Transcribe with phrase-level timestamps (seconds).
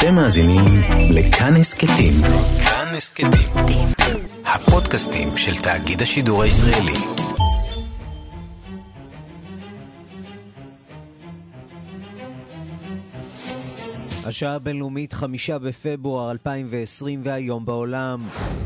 [0.00, 0.64] אתם מאזינים
[1.10, 2.12] לכאן הסכתים.
[2.64, 3.86] כאן הסכתים.
[4.44, 6.92] הפודקאסטים של תאגיד השידור הישראלי.
[14.24, 18.20] השעה הבינלאומית חמישה בפברואר 2020 והיום בעולם.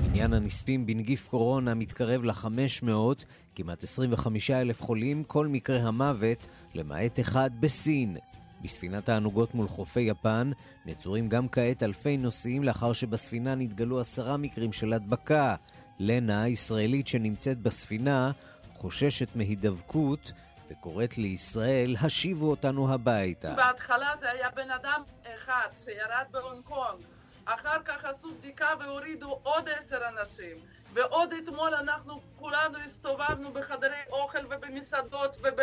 [0.05, 3.25] עניין הנספים בנגיף קורונה מתקרב ל-500,
[3.55, 8.17] כמעט 25 אלף חולים, כל מקרה המוות, למעט אחד בסין.
[8.65, 10.51] בספינת הענוגות מול חופי יפן
[10.87, 15.55] נצורים גם כעת אלפי נוסעים לאחר שבספינה נתגלו עשרה מקרים של הדבקה.
[15.99, 18.31] לנה, ישראלית שנמצאת בספינה,
[18.75, 20.33] חוששת מהידבקות
[20.71, 23.55] וקוראת לישראל, השיבו אותנו הביתה.
[23.55, 25.03] בהתחלה זה היה בן אדם
[25.35, 27.05] אחד שירד בהונג קונג.
[27.45, 30.57] אחר כך עשו בדיקה והורידו עוד עשר אנשים.
[30.93, 35.61] ועוד אתמול אנחנו כולנו הסתובבנו בחדרי אוכל ובמסעדות וב...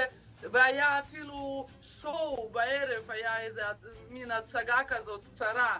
[0.52, 3.62] והיה אפילו שואו בערב, היה איזה
[4.09, 5.77] מין הצגה כזאת קצרה.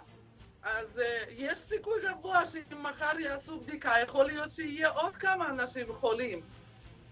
[0.62, 5.86] אז uh, יש סיכוי גבוה שאם מחר יעשו בדיקה, יכול להיות שיהיה עוד כמה אנשים
[6.00, 6.40] חולים.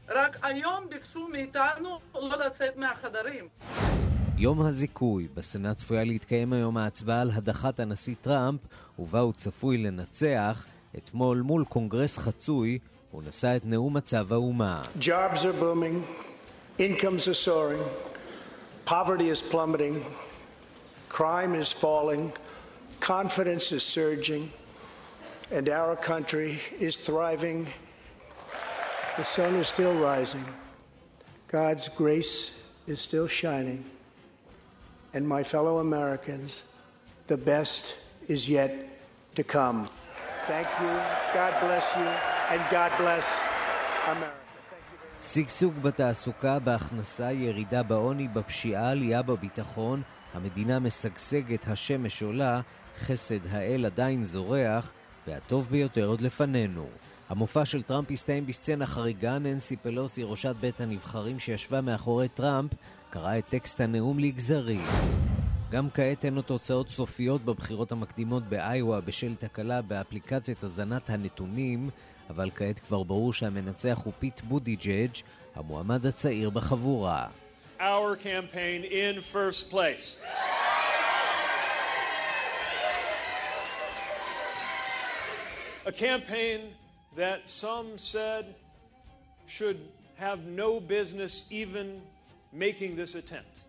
[0.08, 3.48] רק היום ביקשו מאיתנו לא לצאת מהחדרים.
[4.36, 8.60] יום הזיכוי, בסנאט צפויה להתקיים היום ההצבעה על הדחת הנשיא טראמפ,
[8.98, 10.64] ובה הוא צפוי לנצח.
[10.96, 12.78] אתמול מול קונגרס חצוי,
[13.10, 14.82] הוא נשא את נאום מצב האומה.
[15.00, 16.29] Jobs are booming,
[16.80, 17.84] incomes are soaring,
[18.86, 20.04] poverty is plummeting,
[21.10, 22.32] crime is falling,
[23.00, 24.50] confidence is surging,
[25.50, 27.66] and our country is thriving.
[29.18, 30.44] The sun is still rising.
[31.48, 32.52] God's grace
[32.86, 33.84] is still shining.
[35.12, 36.62] And my fellow Americans,
[37.26, 37.96] the best
[38.28, 38.74] is yet
[39.34, 39.88] to come.
[40.46, 40.86] Thank you,
[41.34, 43.26] God bless you, and God bless
[44.06, 44.39] America.
[45.22, 50.02] שגשוג בתעסוקה, בהכנסה, ירידה בעוני, בפשיעה, עלייה בביטחון,
[50.34, 52.60] המדינה משגשגת, השמש עולה,
[52.98, 54.92] חסד האל עדיין זורח,
[55.26, 56.86] והטוב ביותר עוד לפנינו.
[57.28, 62.70] המופע של טראמפ הסתיים בסצנה חריגה, ננסי פלוסי, ראשת בית הנבחרים שישבה מאחורי טראמפ,
[63.10, 64.86] קראה את טקסט הנאום לגזרים.
[65.70, 71.90] גם כעת אין לו תוצאות סופיות בבחירות המקדימות באיווה בשל תקלה באפליקציית הזנת הנתונים,
[72.29, 75.15] אבל כעת כבר ברור שהמנצח הוא פיט בודיג'אג',
[75.55, 77.27] המועמד הצעיר בחבורה.
[77.79, 80.19] Our campaign in first place.
[85.85, 86.73] A campaign
[87.15, 88.55] that some said
[89.45, 89.79] should
[90.15, 92.01] have no business even
[92.51, 93.59] making this attempt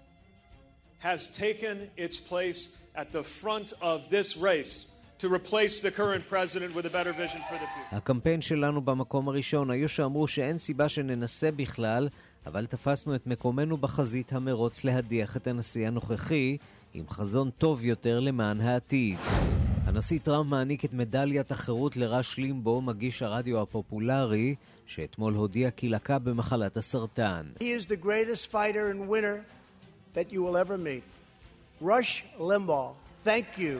[0.98, 4.86] has taken its place at the front of this race
[5.21, 7.95] To replace the current president with a better vision for the future.
[7.95, 12.09] הקמפיין שלנו במקום הראשון, היו שאמרו שאין סיבה שננסה בכלל,
[12.45, 16.57] אבל תפסנו את מקומנו בחזית המרוץ להדיח את הנשיא הנוכחי,
[16.93, 19.17] עם חזון טוב יותר למען העתיד.
[19.85, 24.55] הנשיא טראמפ מעניק את מדליית החירות לרש לימבו, מגיש הרדיו הפופולרי,
[24.85, 27.45] שאתמול הודיע כי לקה במחלת הסרטן.
[27.59, 29.45] He is the greatest fighter and winner
[30.15, 31.03] that you will ever meet.
[31.81, 32.93] Rush Limbaugh,
[33.25, 33.79] thank you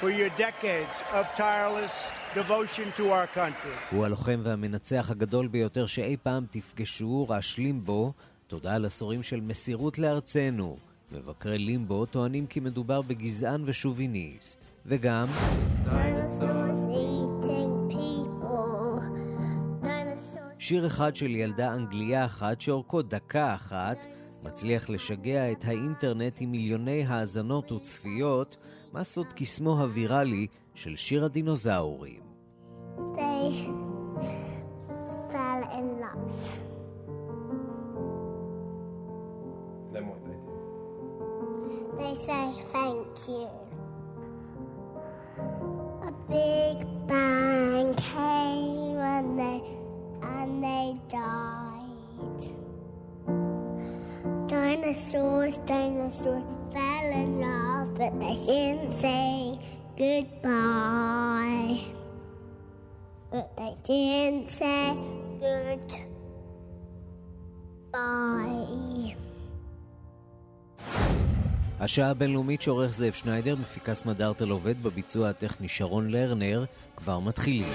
[0.00, 1.94] for your decades of tireless
[2.34, 3.76] devotion to our country.
[3.90, 8.12] הוא הלוחם והמנצח הגדול ביותר שאי פעם תפגשו, רש לימבו,
[8.46, 10.76] תודה על עשורים של מסירות לארצנו.
[11.12, 14.64] מבקרי לימבו טוענים כי מדובר בגזען ושוביניסט.
[14.86, 15.26] וגם...
[20.58, 24.06] שיר אחד של ילדה אנגליה אחת שאורכו דקה אחת
[24.44, 28.56] מצליח לשגע את האינטרנט עם מיליוני האזנות וצפיות,
[28.92, 32.20] מה סוד קסמו הוויראלי של שיר הדינוזאורים.
[33.16, 33.66] They
[35.32, 36.38] fell in love.
[39.92, 40.56] Then what they do?
[42.00, 43.48] They say thank you.
[46.10, 46.76] A big
[47.10, 49.60] bang came and they
[50.34, 51.59] and they died.
[54.60, 56.44] Dinosaurs, dinosaurs
[56.74, 59.32] fell in love, but they didn't say
[60.02, 61.74] goodbye.
[63.32, 64.84] But they didn't say
[65.40, 66.00] goodbye.
[71.80, 76.64] השעה הבינלאומית שעורך זאב שניידר, מפיקה סמדארטל עובד בביצוע הטכני שרון לרנר,
[76.96, 77.72] כבר מתחילים.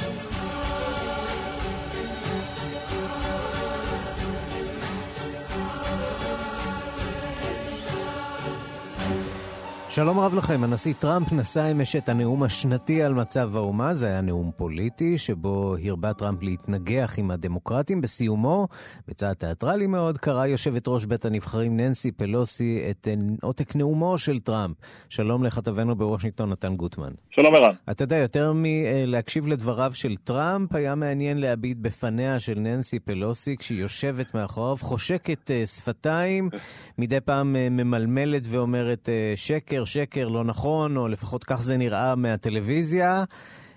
[9.96, 14.22] שלום רב לכם, הנשיא טראמפ נשא אמש את הנאום השנתי על מצב האומה, זה היה
[14.22, 18.02] נאום פוליטי, שבו הרבה טראמפ להתנגח עם הדמוקרטים.
[18.02, 18.68] בסיומו,
[19.08, 23.08] בצעד תיאטרלי מאוד, קרא יושבת ראש בית הנבחרים ננסי פלוסי את
[23.42, 24.76] עותק נאומו של טראמפ.
[25.10, 27.12] שלום לכתבנו בוושינגטון, נתן גוטמן.
[27.30, 27.72] שלום ערן.
[27.92, 33.82] אתה יודע, יותר מלהקשיב לדבריו של טראמפ, היה מעניין להביט בפניה של ננסי פלוסי כשהיא
[33.82, 36.50] יושבת מאחוריו, חושקת אה, שפתיים,
[37.00, 39.85] מדי פעם אה, ממלמלת ואומרת אה, שקר.
[39.86, 43.24] שקר, לא נכון, או לפחות כך זה נראה מהטלוויזיה.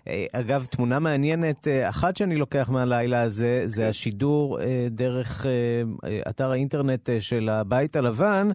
[0.08, 3.88] אה, אגב, תמונה מעניינת, אה, אחת שאני לוקח מהלילה הזה, זה.
[3.88, 5.46] השידור אה, דרך
[6.28, 8.48] אתר האינטרנט של הבית הלבן,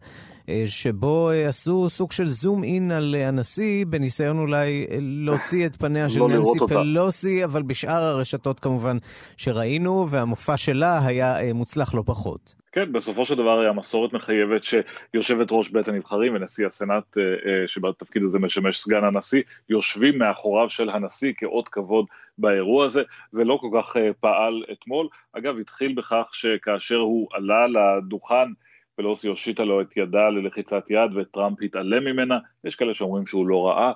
[0.65, 6.27] שבו עשו סוג של זום אין על הנשיא, בניסיון אולי להוציא את פניה של לא
[6.27, 8.97] ננסי פלוסי, אבל בשאר הרשתות כמובן
[9.37, 12.63] שראינו, והמופע שלה היה מוצלח לא פחות.
[12.73, 18.23] כן, בסופו של דבר המסורת מחייבת שיושבת ראש בית הנבחרים ונשיא הסנאט, אה, אה, שבתפקיד
[18.23, 22.05] הזה משמש סגן הנשיא, יושבים מאחוריו של הנשיא כאות כבוד
[22.37, 23.01] באירוע הזה.
[23.31, 25.07] זה לא כל כך אה, פעל אתמול.
[25.33, 28.51] אגב, התחיל בכך שכאשר הוא עלה לדוכן,
[28.95, 33.67] פלוסי הושיטה לו את ידה ללחיצת יד וטראמפ התעלם ממנה, יש כאלה שאומרים שהוא לא
[33.67, 33.91] ראה,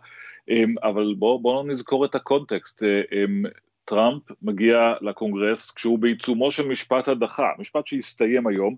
[0.49, 2.83] אמ, אבל בואו בוא נזכור את הקונטקסט.
[2.83, 3.43] אמ,
[3.85, 8.75] טראמפ מגיע לקונגרס כשהוא בעיצומו של משפט הדחה, משפט שהסתיים היום,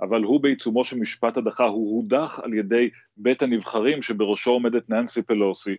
[0.00, 5.22] אבל הוא בעיצומו של משפט הדחה, הוא הודח על ידי בית הנבחרים שבראשו עומדת ננסי
[5.22, 5.76] פלוסי,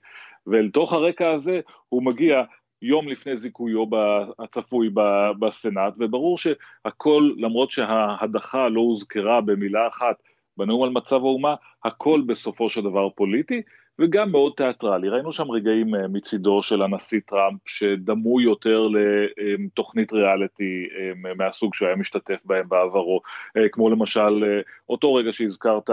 [0.48, 1.60] ואל תוך הרקע הזה
[1.90, 2.44] הוא מגיע
[2.84, 3.86] יום לפני זיכויו
[4.40, 4.90] הצפוי
[5.40, 10.16] בסנאט, וברור שהכל, למרות שההדחה לא הוזכרה במילה אחת
[10.58, 13.62] בנאום על מצב האומה, הכל בסופו של דבר פוליטי,
[14.00, 15.10] וגם מאוד תיאטרלי.
[15.10, 21.88] ראינו שם רגעים אה, מצידו של הנשיא טראמפ שדמו יותר לתוכנית ריאליטי אה, מהסוג שהוא
[21.88, 23.22] היה משתתף בהם בעברו,
[23.58, 25.90] אה, כמו למשל אותו רגע שהזכרת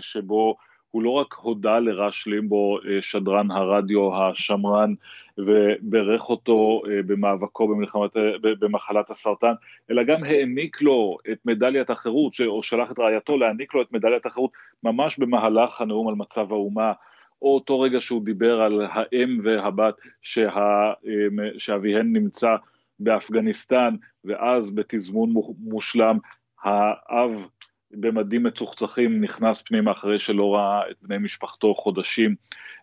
[0.00, 0.56] שבו
[0.96, 4.94] הוא לא רק הודה לרש לימבו, שדרן הרדיו השמרן,
[5.38, 8.10] וברך אותו במאבקו במלחמת,
[8.40, 9.52] במחלת הסרטן,
[9.90, 14.26] אלא גם העניק לו את מדליית החירות, או שלח את רעייתו להעניק לו את מדליית
[14.26, 14.50] החירות
[14.82, 16.92] ממש במהלך הנאום על מצב האומה.
[17.42, 20.92] או אותו רגע שהוא דיבר על האם והבת שה,
[21.58, 22.56] שאביהן נמצא
[22.98, 23.94] באפגניסטן,
[24.24, 26.18] ואז בתזמון מושלם
[26.62, 27.46] האב
[28.00, 32.34] במדים מצוחצחים נכנס פנימה אחרי שלא ראה את בני משפחתו חודשים.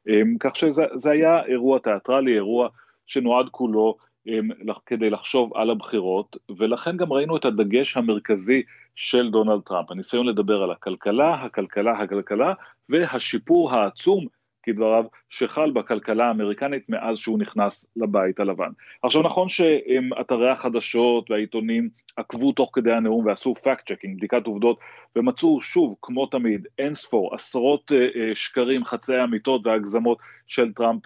[0.07, 2.69] אמ, כך שזה היה אירוע תיאטרלי, אירוע
[3.07, 4.49] שנועד כולו אמ,
[4.85, 8.61] כדי לחשוב על הבחירות, ולכן גם ראינו את הדגש המרכזי
[8.95, 12.53] של דונלד טראמפ, הניסיון לדבר על הכלכלה, הכלכלה, הכלכלה,
[12.89, 14.25] והשיפור העצום
[14.63, 18.69] כדבריו, שחל בכלכלה האמריקנית מאז שהוא נכנס לבית הלבן.
[19.03, 24.79] עכשיו נכון שאתרי החדשות והעיתונים עקבו תוך כדי הנאום ועשו fact checking, בדיקת עובדות,
[25.15, 27.95] ומצאו שוב, כמו תמיד, אין ספור, עשרות uh,
[28.33, 30.17] שקרים, חצאי אמיתות והגזמות
[30.47, 31.01] של טראמפ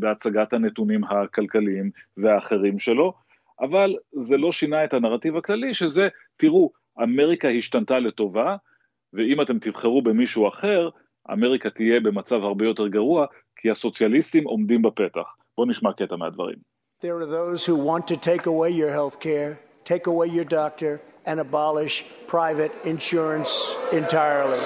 [0.00, 3.12] בהצגת הנתונים הכלכליים והאחרים שלו,
[3.60, 6.72] אבל זה לא שינה את הנרטיב הכללי, שזה, תראו,
[7.02, 8.56] אמריקה השתנתה לטובה,
[9.12, 10.88] ואם אתם תבחרו במישהו אחר,
[11.31, 13.25] אמריקה תהיה במצב הרבה יותר גרוע,
[13.55, 15.35] כי הסוציאליסטים עומדים בפתח.
[15.57, 16.55] בואו נשמע קטע מהדברים.
[17.01, 20.99] There are those who want to take away your health care, take away your doctor,
[21.25, 23.51] and abolish private insurance
[23.93, 24.59] entirely.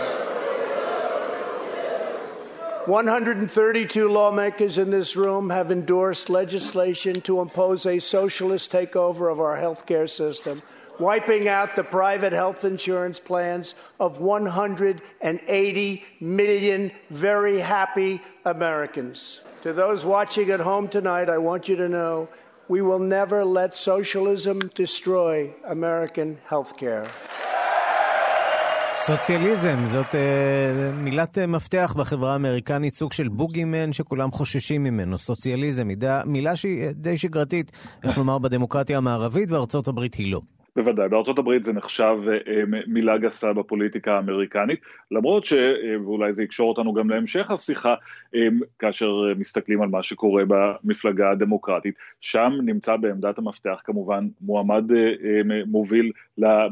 [2.86, 9.58] 132 lawmakers in this room have endorsed legislation to impose a socialist takeover of our
[9.58, 10.62] healthcare system
[10.99, 19.41] wiping out the private health insurance plans of 180 million very happy Americans.
[19.63, 22.29] To those watching at home tonight, I want you to know
[22.69, 27.07] we will never let socialism destroy American health care.
[29.07, 30.19] סוציאליזם, זאת uh,
[30.95, 35.19] מילת uh, מפתח בחברה האמריקנית, סוג של בוגימן שכולם חוששים ממנו.
[35.19, 37.73] סוציאליזם, מידה, מילה שהיא די שגרתית,
[38.05, 40.41] איך לומר, בדמוקרטיה המערבית, בארצות הברית היא לא.
[40.79, 44.81] בוודאי, בארצות הברית זה נחשב אה, מילה גסה בפוליטיקה האמריקנית,
[45.11, 45.53] למרות ש...
[45.53, 47.95] אה, ואולי זה יקשור אותנו גם להמשך השיחה,
[48.35, 54.85] אה, כאשר מסתכלים על מה שקורה במפלגה הדמוקרטית, שם נמצא בעמדת המפתח כמובן מועמד
[55.67, 56.13] מוביל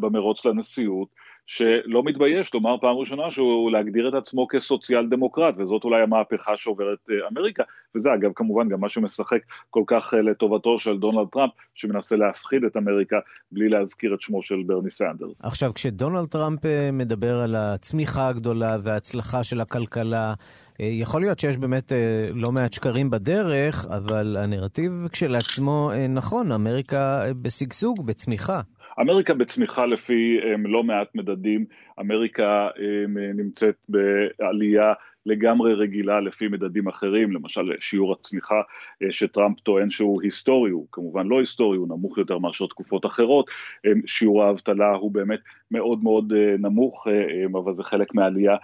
[0.00, 1.08] במרוץ לנשיאות,
[1.46, 6.98] שלא מתבייש לומר פעם ראשונה שהוא להגדיר את עצמו כסוציאל דמוקרט, וזאת אולי המהפכה שעוברת
[7.10, 7.62] אה, אמריקה,
[7.94, 9.38] וזה אגב כמובן גם מה שמשחק
[9.70, 13.16] כל כך אה, לטובתו של דונלד טראמפ, שמנסה להפחיד את אמריקה
[13.52, 15.44] בלי להזכיר את שמו של ברני סנדרס.
[15.44, 20.34] עכשיו, כשדונלד טראמפ אה, מדבר על הצמיחה הגדולה וההצלחה של הכלכלה,
[20.80, 21.92] יכול להיות שיש באמת
[22.34, 28.60] לא מעט שקרים בדרך, אבל הנרטיב כשלעצמו נכון, אמריקה בשגשוג, בצמיחה.
[29.00, 31.64] אמריקה בצמיחה לפי um, לא מעט מדדים,
[32.00, 34.92] אמריקה um, נמצאת בעלייה
[35.26, 38.60] לגמרי רגילה לפי מדדים אחרים, למשל שיעור הצמיחה
[39.02, 43.50] אה, שטראמפ טוען שהוא היסטורי, הוא כמובן לא היסטורי, הוא נמוך יותר מאשר תקופות אחרות,
[43.86, 47.06] אה, שיעור האבטלה הוא באמת מאוד מאוד נמוך,
[47.52, 48.56] אבל זה חלק מהעלייה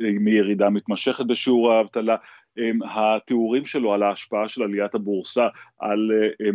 [0.00, 2.16] מירידה מתמשכת בשיעור האבטלה.
[2.94, 5.48] התיאורים שלו על ההשפעה של עליית הבורסה
[5.78, 6.10] על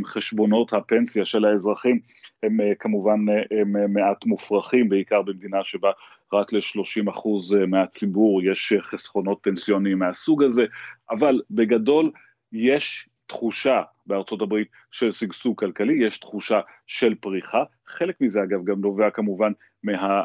[0.05, 1.99] חשבונות הפנסיה של האזרחים
[2.43, 3.19] הם כמובן
[3.61, 5.91] הם מעט מופרכים, בעיקר במדינה שבה
[6.33, 7.29] רק ל-30%
[7.67, 10.63] מהציבור יש חסכונות פנסיוניים מהסוג הזה,
[11.09, 12.11] אבל בגדול
[12.51, 18.81] יש תחושה בארצות הברית של שגשוג כלכלי, יש תחושה של פריחה, חלק מזה אגב גם
[18.81, 19.51] נובע כמובן
[19.83, 20.23] מה,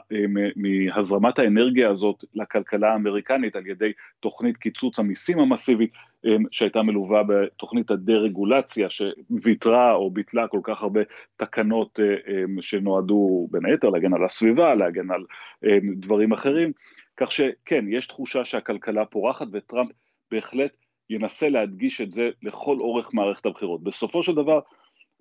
[0.57, 5.93] מהזרמת האנרגיה הזאת לכלכלה האמריקנית על ידי תוכנית קיצוץ המיסים המסיבית
[6.25, 11.01] אמ, שהייתה מלווה בתוכנית הדה-רגולציה שוויתרה או ביטלה כל כך הרבה
[11.37, 15.25] תקנות אה, שנועדו בין היתר להגן על הסביבה, להגן על
[15.97, 16.73] דברים אחרים,
[17.17, 19.91] כך שכן, יש תחושה שהכלכלה פורחת וטראמפ
[20.31, 20.73] בהחלט
[21.11, 23.83] ינסה להדגיש את זה לכל אורך מערכת הבחירות.
[23.83, 24.61] בסופו של דבר,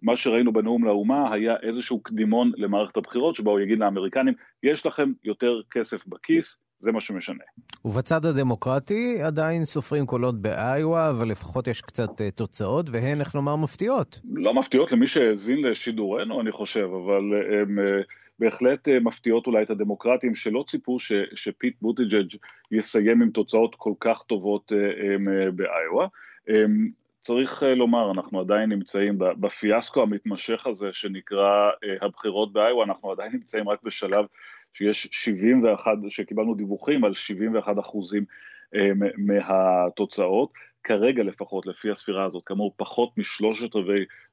[0.02, 5.12] מה שראינו בנאום לאומה היה איזשהו קדימון למערכת הבחירות, שבו הוא יגיד לאמריקנים, יש לכם
[5.24, 7.44] יותר כסף בכיס, זה מה שמשנה.
[7.86, 13.56] ובצד הדמוקרטי עדיין סופרים קולות באיואה, אבל לפחות יש קצת uh, תוצאות, והן, איך לומר,
[13.56, 14.20] מפתיעות.
[14.34, 17.24] לא מפתיעות למי שהאזין לשידורנו, אני חושב, אבל
[17.62, 18.06] הן אה,
[18.40, 22.36] בהחלט אה, מפתיעות אולי את הדמוקרטים, שלא ציפו ש, שפיט בוטיג'אג'
[22.72, 26.08] יסיים עם תוצאות כל כך טובות אה, אמ, באיואה.
[26.50, 26.52] אמ,
[27.22, 31.70] צריך לומר, אנחנו עדיין נמצאים בפיאסקו המתמשך הזה שנקרא
[32.02, 34.26] הבחירות באיואה, אנחנו עדיין נמצאים רק בשלב
[34.74, 38.26] שיש 71, שקיבלנו דיווחים על 71 אחוזים
[38.76, 40.54] אה, מהתוצאות,
[40.90, 43.10] כרגע לפחות, לפי הספירה הזאת, כאמור, פחות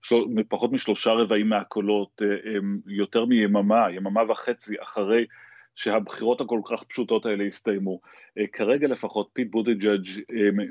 [0.02, 0.16] של,
[0.48, 5.26] פחות משלושה רבעים מהקולות, אה, יותר מיממה, יממה וחצי אחרי
[5.74, 8.00] שהבחירות הכל כך פשוטות האלה הסתיימו.
[8.38, 10.06] אה, כרגע לפחות פיט בודיג'אג'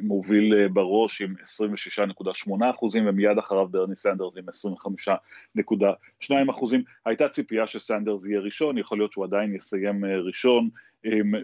[0.01, 6.83] מוביל אה, בראש עם 26.8 אחוזים ומיד אחריו ברני סנדרס עם 25.2 אחוזים.
[7.05, 10.69] הייתה ציפייה שסנדרס יהיה ראשון, יכול להיות שהוא עדיין יסיים ראשון,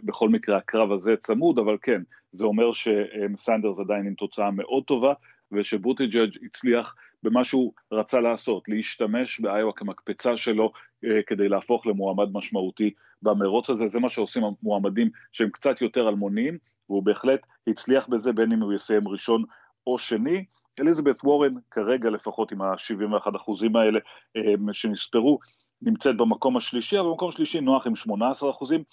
[0.03, 2.01] בכל מקרה הקרב הזה צמוד, אבל כן,
[2.31, 5.13] זה אומר שסנדרס עדיין עם תוצאה מאוד טובה
[5.51, 10.71] ושבוטיג'אג' הצליח במה שהוא רצה לעשות, להשתמש באיואה כמקפצה שלו
[11.27, 16.57] כדי להפוך למועמד משמעותי במרוץ הזה, זה מה שעושים המועמדים שהם קצת יותר אלמוניים,
[16.89, 19.43] והוא בהחלט הצליח בזה בין אם הוא יסיים ראשון
[19.87, 20.45] או שני.
[20.79, 23.99] אליזבת וורן, כרגע לפחות עם ה-71 אחוזים האלה
[24.37, 25.39] אה, שנספרו,
[25.81, 28.83] נמצאת במקום השלישי, אבל במקום השלישי נוח עם 18 אחוזים,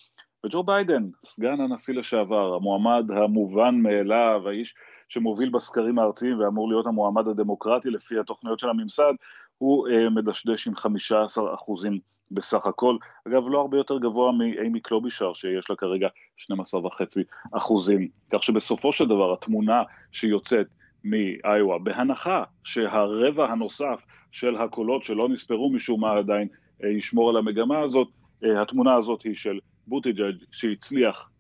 [0.47, 4.75] וג'ו ביידן, סגן הנשיא לשעבר, המועמד המובן מאליו, האיש
[5.09, 9.12] שמוביל בסקרים הארציים ואמור להיות המועמד הדמוקרטי לפי התוכניות של הממסד,
[9.59, 11.99] הוא אה, מדשדש עם 15 אחוזים
[12.30, 12.97] בסך הכל.
[13.28, 18.09] אגב, לא הרבה יותר גבוה מאימי קלובישר, שיש לה כרגע 12.5 אחוזים.
[18.33, 20.66] כך שבסופו של דבר התמונה שיוצאת
[21.04, 24.00] מאיואה, בהנחה שהרבע הנוסף
[24.33, 26.49] של הקולות שלא נספרו משום מה עדיין
[26.85, 28.09] אה, ישמור על המגמה הזאת,
[28.45, 31.30] אה, התמונה הזאת היא של בוטיג'אג' שהצליח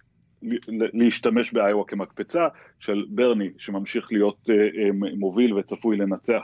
[0.92, 6.42] להשתמש באיואה כמקפצה, של ברני שממשיך להיות אה, מוביל וצפוי לנצח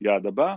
[0.00, 0.54] ביעד הבא,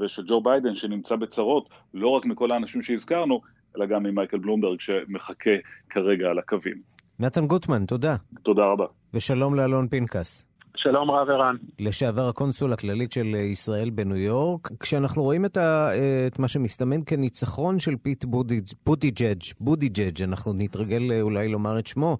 [0.00, 3.40] ושל ג'ו ביידן שנמצא בצרות, לא רק מכל האנשים שהזכרנו,
[3.76, 5.50] אלא גם ממייקל בלומברג שמחכה
[5.90, 6.82] כרגע על הקווים.
[7.20, 8.16] נתן גוטמן, תודה.
[8.42, 8.86] תודה רבה.
[9.14, 10.47] ושלום לאלון פנקס.
[10.82, 11.56] שלום רב ערן.
[11.80, 14.68] לשעבר הקונסול הכללי של ישראל בניו יורק.
[14.80, 15.88] כשאנחנו רואים את, ה,
[16.26, 18.24] את מה שמסתמן כניצחון של פיט
[18.86, 22.16] בודיג'אג', בודיג'אג', אנחנו נתרגל אולי לומר את שמו,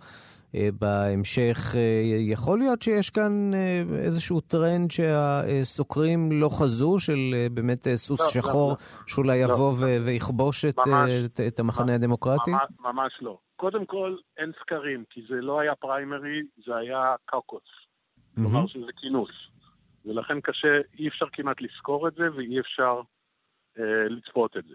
[0.54, 1.74] אה, בהמשך.
[1.76, 1.80] אה,
[2.18, 8.70] יכול להיות שיש כאן אה, איזשהו טרנד שהסוקרים לא חזו, של באמת סוס לא, שחור,
[8.70, 9.06] לא, לא.
[9.06, 9.86] שאולי לא, יבוא לא.
[10.04, 12.50] ויכבוש את, ממש, את, את המחנה הדמוקרטי?
[12.50, 13.38] ממש, ממש לא.
[13.56, 17.87] קודם כל, אין סקרים, כי זה לא היה פריימרי, זה היה קאוקוס.
[18.38, 19.30] כלומר שזה כינוס.
[20.04, 23.00] ולכן קשה, אי אפשר כמעט לזכור את זה ואי אפשר
[23.78, 24.74] אה, לצפות את זה.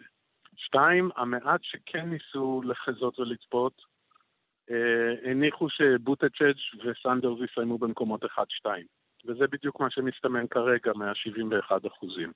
[0.55, 3.81] שתיים, המעט שכן ניסו לחזות ולצפות,
[4.71, 6.55] אה, הניחו שבוטצ'אג'
[6.85, 8.27] וסנדרס יסיימו במקומות 1-2.
[9.25, 12.31] וזה בדיוק מה שמסתמן כרגע מה-71 אחוזים.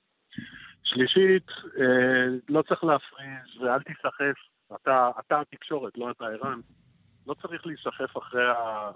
[0.84, 1.46] שלישית,
[1.80, 4.36] אה, לא צריך להפריז ואל תיסחף,
[4.74, 6.60] אתה, אתה התקשורת, לא אתה ערן,
[7.28, 8.44] לא צריך להיסחף אחרי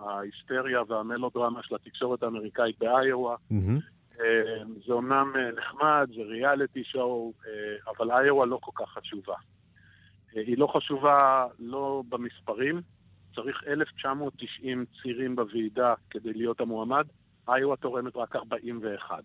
[0.01, 3.37] ההיסטריה והמלודרמה של התקשורת האמריקאית באיואה.
[3.53, 4.19] Mm-hmm.
[4.87, 7.33] זה אומנם נחמד, זה ריאליטי שואו,
[7.89, 9.35] אבל איואה לא כל כך חשובה.
[10.33, 12.81] היא לא חשובה לא במספרים,
[13.35, 17.07] צריך 1,990 צירים בוועידה כדי להיות המועמד,
[17.49, 19.25] איואה תורמת רק 41.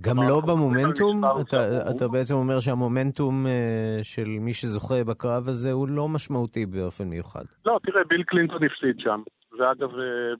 [0.00, 1.20] גם לא במומנטום?
[1.40, 7.04] אתה, אתה בעצם אומר שהמומנטום uh, של מי שזוכה בקרב הזה הוא לא משמעותי באופן
[7.04, 7.44] מיוחד.
[7.64, 9.22] לא, תראה, ביל קלינטון הפסיד שם,
[9.58, 9.90] ואגב,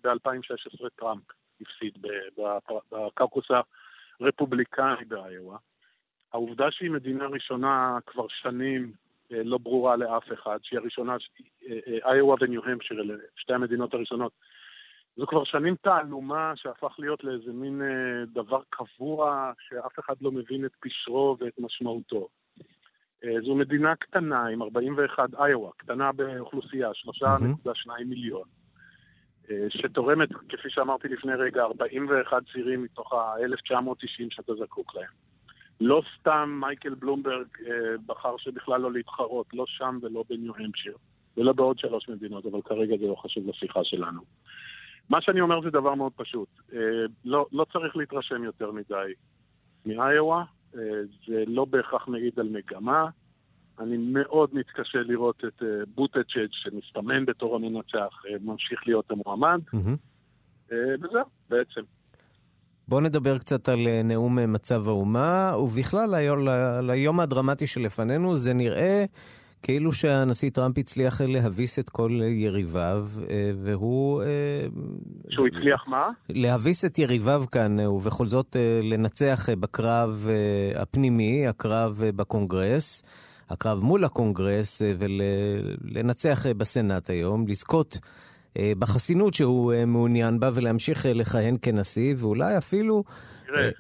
[0.04, 1.22] ב-2016 טראמפ
[1.60, 1.92] הפסיד
[2.92, 3.44] בקאוקוס
[4.20, 5.56] הרפובליקני באיואה.
[6.32, 8.92] העובדה שהיא מדינה ראשונה כבר שנים
[9.30, 11.16] לא ברורה לאף אחד, שהיא הראשונה,
[12.12, 13.02] איואה וניו-המפשיר,
[13.36, 14.32] שתי המדינות הראשונות.
[15.20, 20.64] זו כבר שנים תעלומה שהפך להיות לאיזה מין אה, דבר קבוע שאף אחד לא מבין
[20.64, 22.28] את פשרו ואת משמעותו.
[23.24, 28.48] אה, זו מדינה קטנה עם 41, איואה, קטנה באוכלוסייה, 3.2 מיליון,
[29.50, 35.12] אה, שתורמת, כפי שאמרתי לפני רגע, 41 צירים מתוך ה-1990 שאתה זקוק להם.
[35.80, 40.96] לא סתם מייקל בלומברג אה, בחר שבכלל לא להתחרות, לא שם ולא בניו המשיר,
[41.36, 44.20] ולא בעוד שלוש מדינות, אבל כרגע זה לא חשוב לשיחה שלנו.
[45.10, 46.48] מה שאני אומר זה דבר מאוד פשוט.
[46.72, 46.78] אה,
[47.24, 49.12] לא, לא צריך להתרשם יותר מדי
[49.86, 50.42] מאיואה,
[50.74, 50.80] אה,
[51.26, 53.08] זה לא בהכרח מעיד על מגמה.
[53.80, 59.60] אני מאוד מתקשה לראות את אה, בוטצ'אג' שמסתמן בתור המנצח, אה, ממשיך להיות המועמד.
[59.74, 60.74] Mm-hmm.
[60.74, 61.80] וזהו, בעצם.
[62.88, 66.14] בואו נדבר קצת על אה, נאום אה, מצב האומה, ובכלל
[66.82, 69.04] ליום הדרמטי שלפנינו, זה נראה
[69.62, 74.22] כאילו שהנשיא טראמפ הצליח להביס את כל יריביו, אה, והוא...
[75.28, 76.08] שהוא הצליח מה?
[76.28, 80.28] להביס את יריביו כאן, ובכל זאת לנצח בקרב
[80.74, 83.02] הפנימי, הקרב בקונגרס.
[83.50, 87.98] הקרב מול הקונגרס ולנצח בסנאט היום, לזכות
[88.56, 93.04] אה, בחסינות שהוא אה, מעוניין בה ולהמשיך אה, לכהן כנשיא, ואולי אפילו...
[93.46, 93.70] תראה,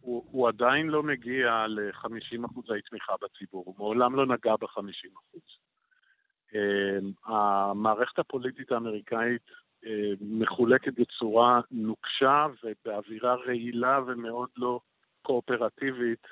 [0.00, 5.38] הוא, הוא עדיין לא מגיע ל-50% תמיכה בציבור, הוא מעולם לא נגע ב-50%.
[7.26, 9.50] המערכת הפוליטית האמריקאית
[10.20, 14.80] מחולקת בצורה נוקשה ובאווירה רעילה ומאוד לא
[15.22, 16.26] קואופרטיבית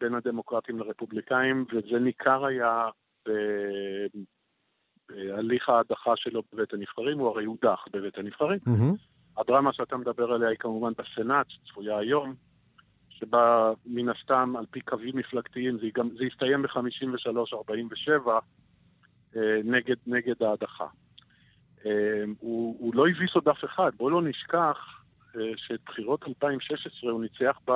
[0.00, 2.88] בין הדמוקרטים לרפובליקאים, וזה ניכר היה
[5.10, 8.58] הליך ההדחה שלו בבית הנבחרים, הוא הרי הודח בבית הנבחרים.
[8.58, 9.13] Mm-hmm.
[9.38, 12.34] הדרמה שאתה מדבר עליה היא כמובן בסנאט, שצפויה היום,
[13.08, 18.30] שבה מן הסתם, על פי קווים מפלגתיים, זה, גם, זה יסתיים ב-53-47
[19.36, 20.86] אה, נגד, נגד ההדחה.
[21.86, 23.90] אה, הוא, הוא לא הביס עוד אף אחד.
[23.96, 25.04] בואו לא נשכח
[25.56, 27.72] שאת בחירות 2016 הוא ניצח ב...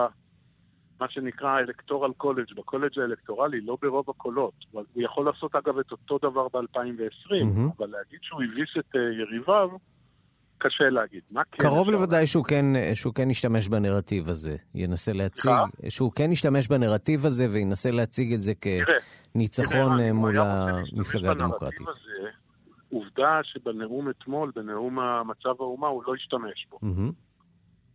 [1.01, 4.55] מה שנקרא אלקטורל קולג', בקולג' האלקטורלי, לא ברוב הקולות.
[4.73, 7.77] הוא יכול לעשות אגב את אותו דבר ב-2020, mm-hmm.
[7.79, 9.71] אבל להגיד שהוא הביס את uh, יריביו,
[10.59, 11.23] קשה להגיד.
[11.33, 15.53] מה כן קרוב לוודאי שהוא כן, שהוא כן ישתמש בנרטיב הזה, ינסה להציג,
[15.89, 18.53] שהוא כן ישתמש בנרטיב הזה וינסה להציג את זה
[19.35, 21.89] כניצחון אה, מול המפלגה הדמוקרטית.
[21.89, 22.29] הזה,
[22.89, 26.79] עובדה שבנאום אתמול, בנאום מצב האומה, הוא לא השתמש בו.
[26.83, 27.13] Mm-hmm.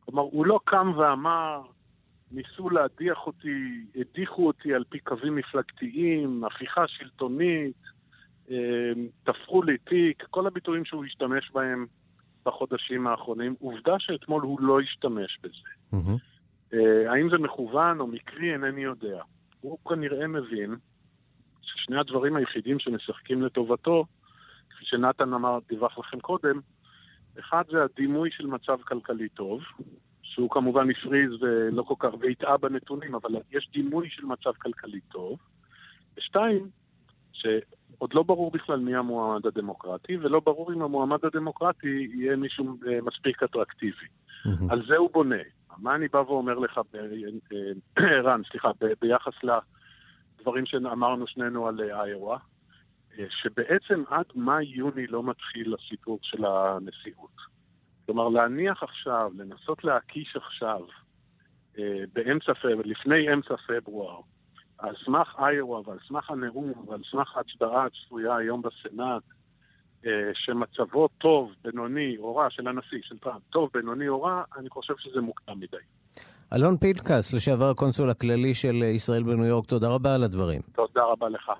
[0.06, 1.62] כלומר, הוא לא קם ואמר,
[2.32, 7.82] ניסו להדיח אותי, הדיחו אותי על פי קווים מפלגתיים, הפיכה שלטונית,
[8.52, 8.91] אה,
[9.23, 11.86] תפרו לי תיק, כל הביטויים שהוא השתמש בהם
[12.45, 13.56] בחודשים האחרונים.
[13.60, 15.69] עובדה שאתמול הוא לא השתמש בזה.
[15.93, 16.77] Mm-hmm.
[17.08, 19.21] האם זה מכוון או מקרי, אינני יודע.
[19.62, 20.75] הוא כנראה מבין
[21.62, 24.06] ששני הדברים היחידים שמשחקים לטובתו,
[24.69, 26.60] כפי שנתן אמר, דיווח לכם קודם,
[27.39, 29.62] אחד זה הדימוי של מצב כלכלי טוב,
[30.21, 35.39] שהוא כמובן הפריז ולא כל כך, והטעה בנתונים, אבל יש דימוי של מצב כלכלי טוב.
[36.17, 36.69] ושתיים,
[37.34, 43.00] שעוד לא ברור בכלל מי המועמד הדמוקרטי, ולא ברור אם המועמד הדמוקרטי יהיה מישהו אה,
[43.02, 44.06] מספיק אטרקטיבי.
[44.46, 44.50] Mm-hmm.
[44.69, 45.43] על זה הוא בונה.
[45.78, 49.34] מה אני בא ואומר לך, אה, ערן, סליחה, ביחס
[50.39, 52.38] לדברים שאמרנו שנינו על אה, איואה,
[53.30, 57.54] שבעצם עד מאי-יוני לא מתחיל הסיפור של הנשיאות.
[58.06, 60.82] כלומר, להניח עכשיו, לנסות להקיש עכשיו,
[61.78, 64.22] אה, באמצע פברואר, לפני אמצע פברואר,
[64.84, 69.24] על סמך איואה ועל סמך הנאום ועל סמך ההצבעה הצפויה היום בסנאט,
[70.06, 74.69] אה, שמצבו טוב, בינוני או רע של הנשיא, של טראמפ, טוב, בינוני או רע, אני
[74.69, 75.78] חושב שזה מוקדם מדי.
[76.54, 80.62] אלון פנקס, לשעבר הקונסול הכללי של ישראל בניו יורק, תודה רבה על הדברים.
[80.76, 81.52] תודה רבה לך.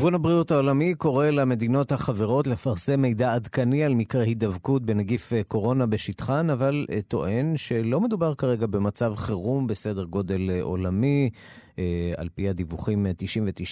[0.00, 5.86] ארגון הבריאות העולמי קורא למדינות החברות לפרסם מידע עדכני על מקרה הידבקות בנגיף אה, קורונה
[5.86, 11.30] בשטחן, אבל אה, טוען שלא מדובר כרגע במצב חירום בסדר גודל אה, עולמי.
[12.16, 13.06] על פי הדיווחים,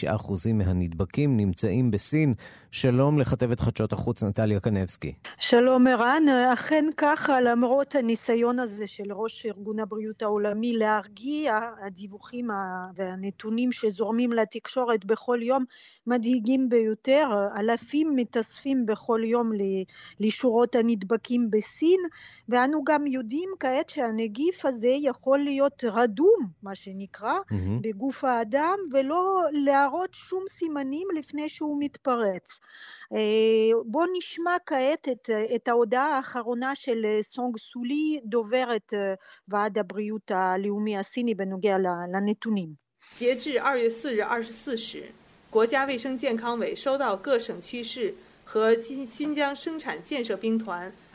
[0.06, 2.34] 99% מהנדבקים נמצאים בסין.
[2.70, 5.12] שלום לכתבת חדשות החוץ נטליה קנבסקי.
[5.38, 12.48] שלום ערן, אכן ככה, למרות הניסיון הזה של ראש ארגון הבריאות העולמי להרגיע, הדיווחים
[12.94, 15.64] והנתונים שזורמים לתקשורת בכל יום
[16.06, 19.50] מדאיגים ביותר, אלפים מתאספים בכל יום
[20.20, 22.00] לשורות הנדבקים בסין,
[22.48, 27.82] ואנו גם יודעים כעת שהנגיף הזה יכול להיות רדום, מה שנקרא, mm-hmm.
[27.87, 32.59] בגוף האדם, ולא להראות שום סימנים לפני שהוא מתפרץ.
[33.85, 38.93] בואו נשמע כעת את, את ההודעה האחרונה של סונג סולי, דוברת
[39.47, 41.77] ועד הבריאות הלאומי הסיני בנוגע
[42.13, 42.75] לנתונים.
[43.15, 45.03] 截至二月四日二十四时，
[45.51, 51.06] 国家卫生健康委收到各省区市和新新疆生产建设兵团累计报告。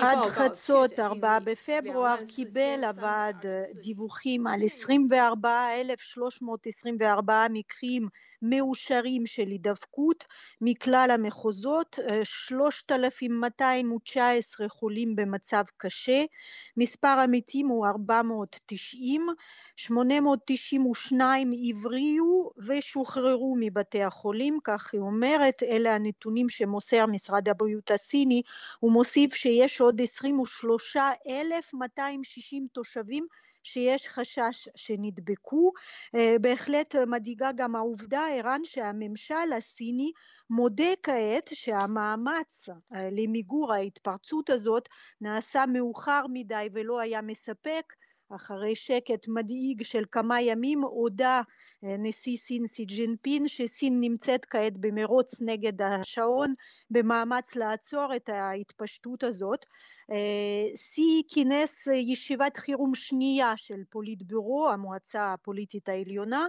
[0.00, 3.46] עד חצות 4 בפברואר קיבל הוועד
[3.82, 8.08] דיווחים על 24,324 מקרים
[8.42, 10.24] מאושרים של הידבקות
[10.60, 16.24] מכלל המחוזות, 3,219 חולים במצב קשה,
[16.76, 19.26] מספר המתים הוא 490,
[19.76, 28.42] 892 הבריאו ושוחררו מבתי החולים, כך היא אומרת, אלה הנתונים שמוסר משרד הבריאות הסיני,
[28.80, 33.26] הוא מוסיף שיש עוד 23,260 תושבים
[33.68, 35.72] שיש חשש שנדבקו.
[36.14, 40.12] אה, בהחלט מדאיגה גם העובדה, ערן, שהממשל הסיני
[40.50, 44.88] מודה כעת שהמאמץ אה, למיגור ההתפרצות הזאת
[45.20, 47.92] נעשה מאוחר מדי ולא היה מספק.
[48.36, 51.42] אחרי שקט מדאיג של כמה ימים הודה
[51.84, 56.54] אה, נשיא סין סי ג'ינפין שסין נמצאת כעת במרוץ נגד השעון
[56.90, 59.66] במאמץ לעצור את ההתפשטות הזאת.
[60.74, 66.46] סי אה, כינס ישיבת חירום שנייה של פוליטביורו, המועצה הפוליטית העליונה,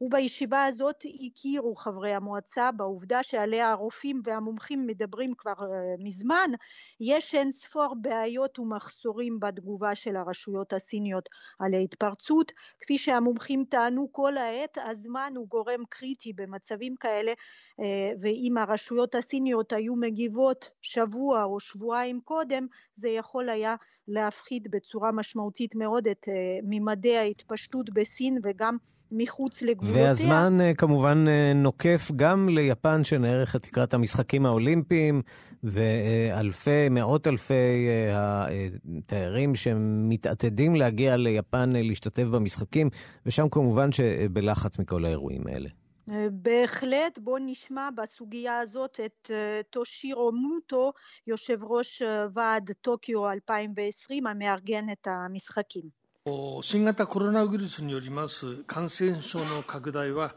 [0.00, 6.50] ובישיבה הזאת הכירו חברי המועצה בעובדה שעליה הרופאים והמומחים מדברים כבר אה, מזמן,
[7.00, 11.19] יש אין ספור בעיות ומחסורים בתגובה של הרשויות הסיניות
[11.58, 17.32] על ההתפרצות, כפי שהמומחים טענו כל העת, הזמן הוא גורם קריטי במצבים כאלה,
[17.80, 23.74] אה, ואם הרשויות הסיניות היו מגיבות שבוע או שבועיים קודם, זה יכול היה
[24.08, 28.76] להפחית בצורה משמעותית מאוד את uh, ממדי ההתפשטות בסין וגם
[29.12, 30.02] מחוץ לגבולותיה.
[30.02, 35.22] והזמן uh, כמובן uh, נוקף גם ליפן שנערכת לקראת המשחקים האולימפיים,
[35.64, 42.88] ואלפי, מאות אלפי התיירים שמתעתדים להגיע ליפן להשתתף במשחקים,
[43.26, 45.68] ושם כמובן שבלחץ מכל האירועים האלה.
[46.32, 49.30] בהחלט, בואו נשמע בסוגיה הזאת את
[49.70, 50.92] טושירו מוטו,
[51.26, 52.02] יושב ראש
[52.34, 55.99] ועד טוקיו 2020 המארגן את המשחקים.
[56.61, 60.33] 新型コロナウイルスによります感染症の拡大は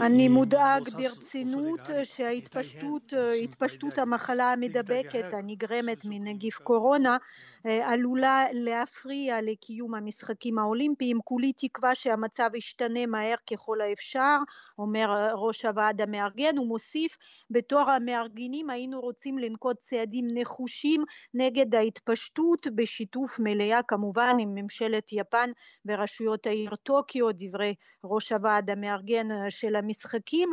[0.00, 7.16] אני מודאג ברצינות שהתפשטות המחלה המדבקת הנגרמת מנגיף קורונה
[7.65, 11.19] עלולה להפריע לקיום המשחקים האולימפיים.
[11.23, 14.37] כולי תקווה שהמצב ישתנה מהר ככל האפשר,
[14.79, 16.57] אומר ראש הוועד המארגן.
[16.57, 17.17] הוא מוסיף,
[17.49, 25.49] בתור המארגנים היינו רוצים לנקוט צעדים נחושים נגד ההתפשטות בשיתוף מלאה כמובן עם ממשלת יפן
[25.85, 30.49] ורשויות העיר טוקיו, דברי ראש הוועד המארגן של המשחקים.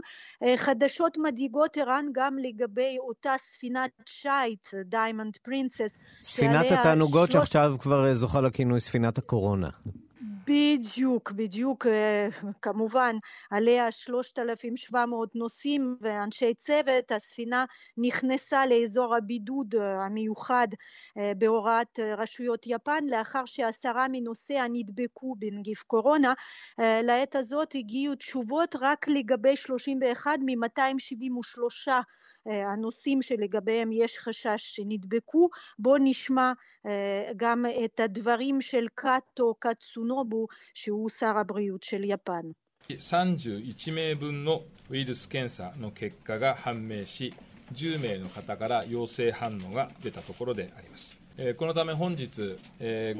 [0.56, 5.98] חדשות מדאיגות ערן גם לגבי אותה ספינת שיט, דיימונד פרינסס.
[6.22, 7.32] ספינת התענוגות שלוש...
[7.32, 9.68] שעכשיו כבר זוכה לכינוי ספינת הקורונה.
[10.48, 11.86] בדיוק, בדיוק,
[12.62, 13.16] כמובן,
[13.50, 17.64] עליה 3,700 נוסעים ואנשי צוות, הספינה
[17.98, 20.68] נכנסה לאזור הבידוד המיוחד
[21.36, 26.32] בהוראת רשויות יפן לאחר שעשרה מנוסעיה נדבקו בנגיף קורונה.
[26.78, 31.88] לעת הזאת הגיעו תשובות רק לגבי 31 מ-273
[32.45, 35.49] הנושאים שלגביהם יש חשש שנדבקו.
[35.79, 36.51] בואו נשמע
[37.37, 42.51] גם את הדברים של קאטו קאטסונובו שהוא שר הבריאות של יפן.
[42.89, 47.33] 31名分のウイルス検査の結果が判明し
[47.71, 51.16] 10名の方から陽性反応が出たところであります。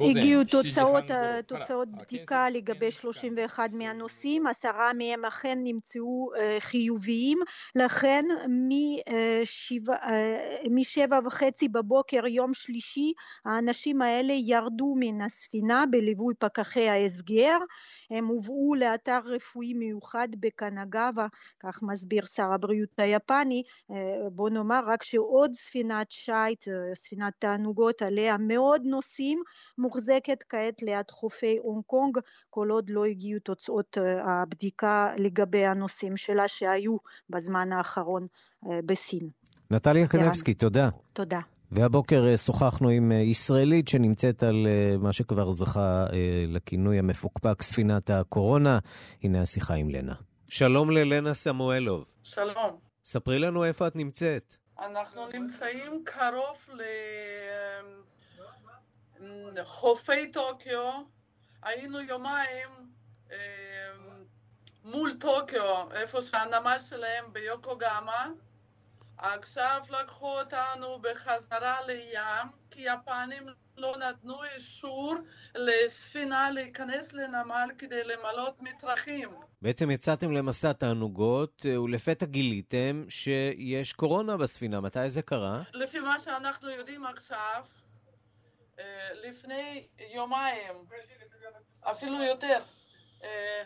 [0.01, 1.03] הגיעו תוצאות,
[1.47, 6.29] תוצאות בדיקה לגבי 31 מהנושאים, עשרה מהם אכן נמצאו
[6.59, 7.37] חיוביים,
[7.75, 8.25] לכן
[10.71, 13.13] משבע וחצי בבוקר יום שלישי
[13.45, 17.57] האנשים האלה ירדו מן הספינה בליווי פקחי ההסגר,
[18.09, 21.27] הם הובאו לאתר רפואי מיוחד בקנגאווה,
[21.59, 23.63] כך מסביר שר הבריאות היפני,
[24.31, 29.43] בוא נאמר רק שעוד ספינת שיט, ספינת תענוגות עליה מאות נוסעים,
[29.77, 32.17] מוחזקת כעת ליד חופי הונג קונג,
[32.49, 36.97] כל עוד לא הגיעו תוצאות הבדיקה לגבי הנוסעים שלה שהיו
[37.29, 38.27] בזמן האחרון
[38.85, 39.29] בסין.
[39.71, 40.89] נטליה קנבסקי, תודה.
[41.13, 41.39] תודה.
[41.71, 44.67] והבוקר שוחחנו עם ישראלית שנמצאת על
[44.99, 46.05] מה שכבר זכה
[46.47, 48.79] לכינוי המפוקפק ספינת הקורונה.
[49.23, 50.13] הנה השיחה עם לנה.
[50.47, 52.05] שלום ללנה סמואלוב.
[52.23, 52.77] שלום.
[53.05, 54.53] ספרי לנו איפה את נמצאת.
[54.81, 56.69] אנחנו נמצאים קרוב
[59.53, 61.01] לחופי טוקיו.
[61.63, 62.69] היינו יומיים
[63.31, 63.35] אמ,
[64.83, 68.27] מול טוקיו, איפה שהנמל שלהם ביוקוגמה.
[69.17, 75.15] עכשיו לקחו אותנו בחזרה לים, כי יפנים לא נתנו אישור
[75.55, 79.29] לספינה להיכנס לנמל כדי למלות מצרכים.
[79.61, 84.81] בעצם יצאתם למסע תענוגות, אה, ולפתע גיליתם שיש קורונה בספינה.
[84.81, 85.61] מתי זה קרה?
[85.73, 87.65] לפי מה שאנחנו יודעים עכשיו,
[88.79, 90.73] אה, לפני יומיים,
[91.81, 92.59] אפילו יותר,
[93.23, 93.63] אה,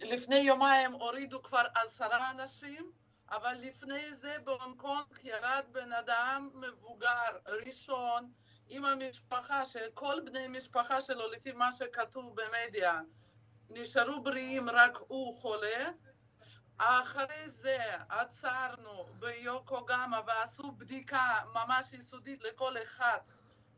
[0.00, 2.92] לפני יומיים הורידו כבר עשרה אנשים,
[3.30, 8.30] אבל לפני זה בהונג קונג ירד בן אדם מבוגר, ראשון,
[8.68, 13.00] עם המשפחה, שכל בני משפחה שלו, לפי מה שכתוב במדיה,
[13.70, 15.90] נשארו בריאים, רק הוא חולה.
[16.78, 17.78] אחרי זה
[18.08, 23.18] עצרנו ביוקוגמה ועשו בדיקה ממש יסודית לכל אחד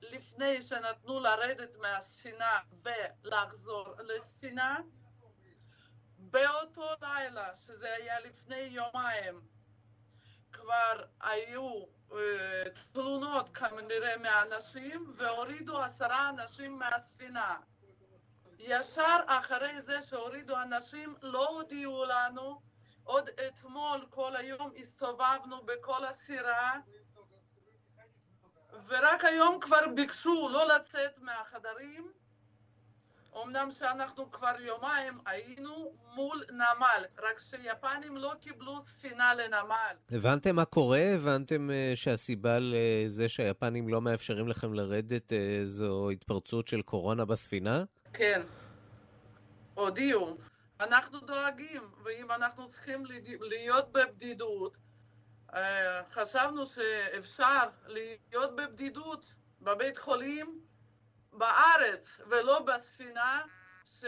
[0.02, 4.78] לפני שנתנו לרדת מהספינה ולחזור לספינה.
[6.18, 9.40] באותו לילה, שזה היה לפני יומיים,
[10.52, 17.56] כבר היו אה, תלונות כנראה מאנשים והורידו עשרה אנשים מהספינה.
[18.62, 22.60] ישר אחרי זה שהורידו אנשים לא הודיעו לנו,
[23.04, 26.72] עוד אתמול כל היום הסתובבנו בכל הסירה
[28.88, 32.12] ורק היום כבר ביקשו לא לצאת מהחדרים
[33.44, 39.94] אמנם שאנחנו כבר יומיים היינו מול נמל, רק שיפנים לא קיבלו ספינה לנמל.
[40.10, 41.00] הבנתם מה קורה?
[41.14, 47.84] הבנתם uh, שהסיבה לזה שהיפנים לא מאפשרים לכם לרדת uh, זו התפרצות של קורונה בספינה?
[48.12, 48.42] כן.
[49.74, 50.36] הודיעו.
[50.80, 53.06] אנחנו דואגים, ואם אנחנו צריכים
[53.40, 54.76] להיות בבדידות,
[55.50, 55.54] אה,
[56.10, 60.60] חשבנו שאפשר להיות בבדידות בבית חולים
[61.32, 63.42] בארץ ולא בספינה,
[63.86, 64.04] ש...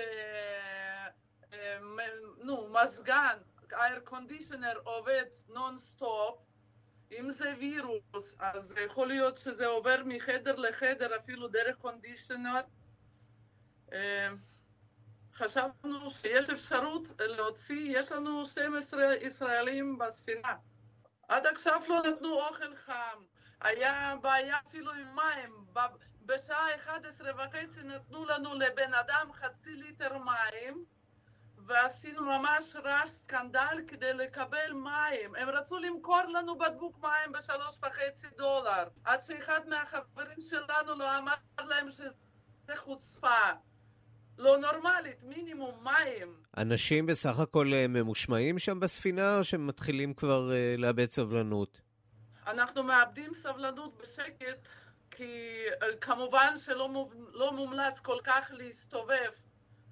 [2.42, 3.38] נו, מזגן,
[3.72, 6.38] air conditioner עובד נונסטופ,
[7.18, 12.60] אם זה וירוס, אז יכול להיות שזה עובר מחדר לחדר אפילו דרך conditioner.
[15.34, 20.54] חשבנו שיש אפשרות להוציא, יש לנו 12 ישראלים בספינה.
[21.28, 23.22] עד עכשיו לא נתנו אוכל חם,
[23.60, 25.64] היה בעיה אפילו עם מים.
[26.26, 30.84] בשעה 11 וחצי נתנו לנו לבן אדם חצי ליטר מים
[31.66, 35.34] ועשינו ממש רעש סקנדל כדי לקבל מים.
[35.34, 41.34] הם רצו למכור לנו בקבוק מים בשלוש וחצי דולר עד שאחד מהחברים שלנו לא אמר
[41.60, 43.52] להם שזה חוצפה.
[44.38, 46.42] לא נורמלית, מינימום מים.
[46.56, 51.80] אנשים בסך הכל אה, ממושמעים שם בספינה או שהם מתחילים כבר uh, לאבד סבלנות?
[52.46, 54.68] אנחנו מאבדים סבלנות בשקט
[55.10, 59.30] כי אה, כמובן שלא לא מומלץ כל כך להסתובב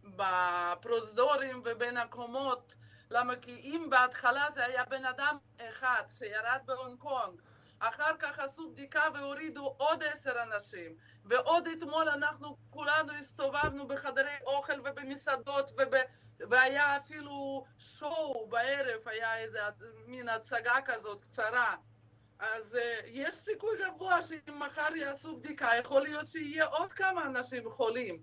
[0.04, 2.74] בפרוזדורים ובין הקומות
[3.10, 7.40] למה כי אם בהתחלה זה היה בן אדם אחד שירד בהונג קונג
[7.80, 14.80] אחר כך עשו בדיקה והורידו עוד עשר אנשים ועוד אתמול אנחנו כולנו הסתובבנו בחדרי אוכל
[14.80, 15.94] ובמסעדות וב...
[16.50, 19.58] והיה אפילו שואו בערב, היה איזה
[20.06, 21.74] מין הצגה כזאת קצרה
[22.40, 27.70] אז uh, יש סיכוי גבוה שאם מחר יעשו בדיקה, יכול להיות שיהיה עוד כמה אנשים
[27.70, 28.22] חולים.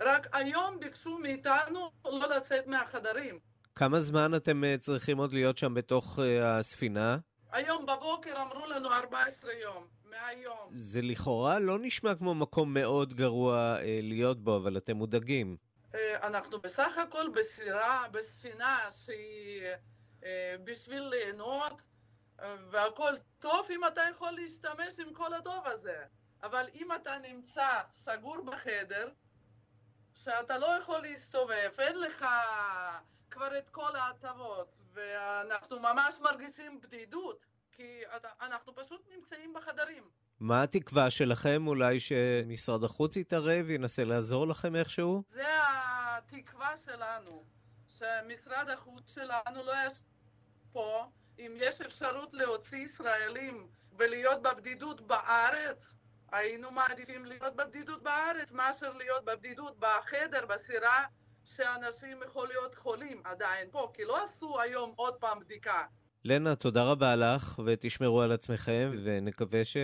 [0.00, 3.38] רק היום ביקשו מאיתנו לא לצאת מהחדרים.
[3.74, 7.18] כמה זמן אתם uh, צריכים עוד להיות שם בתוך uh, הספינה?
[7.52, 10.68] היום בבוקר אמרו לנו 14 יום, מהיום.
[10.72, 15.56] זה לכאורה לא נשמע כמו מקום מאוד גרוע uh, להיות בו, אבל אתם מודאגים.
[15.92, 19.62] Uh, אנחנו בסך הכל בסירה, בספינה שהיא
[20.20, 20.24] uh,
[20.64, 21.82] בשביל ליהנות.
[22.70, 26.04] והכל טוב אם אתה יכול להשתמש עם כל הטוב הזה.
[26.42, 29.08] אבל אם אתה נמצא סגור בחדר,
[30.14, 32.26] שאתה לא יכול להסתובב, אין לך
[33.30, 38.00] כבר את כל ההטבות, ואנחנו ממש מרגישים בדידות, כי
[38.40, 40.10] אנחנו פשוט נמצאים בחדרים.
[40.40, 41.66] מה התקווה שלכם?
[41.66, 45.22] אולי שמשרד החוץ יתערב, ינסה לעזור לכם איכשהו?
[45.30, 45.48] זה
[46.16, 47.44] התקווה שלנו,
[47.88, 50.04] שמשרד החוץ שלנו לא יעשה
[50.72, 51.06] פה
[51.38, 55.94] אם יש אפשרות להוציא ישראלים ולהיות בבדידות בארץ,
[56.32, 61.04] היינו מעדיפים להיות בבדידות בארץ מאשר להיות בבדידות בחדר, בסירה,
[61.44, 65.82] שאנשים יכול להיות חולים עדיין פה, כי לא עשו היום עוד פעם בדיקה.
[66.24, 69.76] לנה, תודה רבה לך, ותשמרו על עצמכם, ונקווה ש...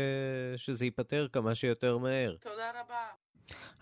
[0.57, 2.35] שזה ייפתר כמה שיותר מהר.
[2.41, 3.07] תודה רבה.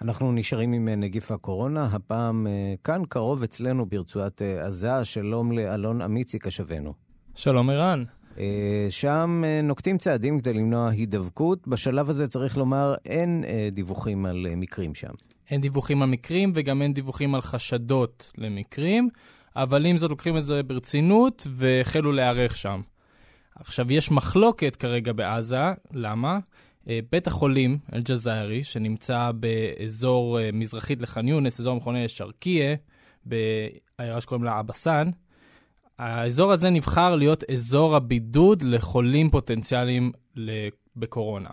[0.03, 2.47] אנחנו נשארים עם נגיף הקורונה, הפעם
[2.85, 5.05] כאן קרוב אצלנו ברצועת עזה.
[5.05, 6.93] שלום לאלון אמיצי קשבנו.
[7.35, 8.05] שלום ערן.
[8.91, 11.69] שם נוקטים צעדים כדי למנוע הידבקות.
[11.69, 15.12] בשלב הזה צריך לומר, אין דיווחים על מקרים שם.
[15.51, 19.09] אין דיווחים על מקרים וגם אין דיווחים על חשדות למקרים,
[19.57, 22.81] אבל עם זאת לוקחים את זה ברצינות והחלו להיערך שם.
[23.55, 26.39] עכשיו, יש מחלוקת כרגע בעזה, למה?
[26.89, 32.77] אה, בית החולים אל-ג'זאירי, שנמצא באזור אה, מזרחית לח'אן יונס, אזור המכונה שרקיה,
[33.25, 35.11] בעיירה שקוראים לה אבסן,
[35.99, 40.13] האזור הזה נבחר להיות אזור הבידוד לחולים פוטנציאליים
[40.97, 41.51] בקורונה.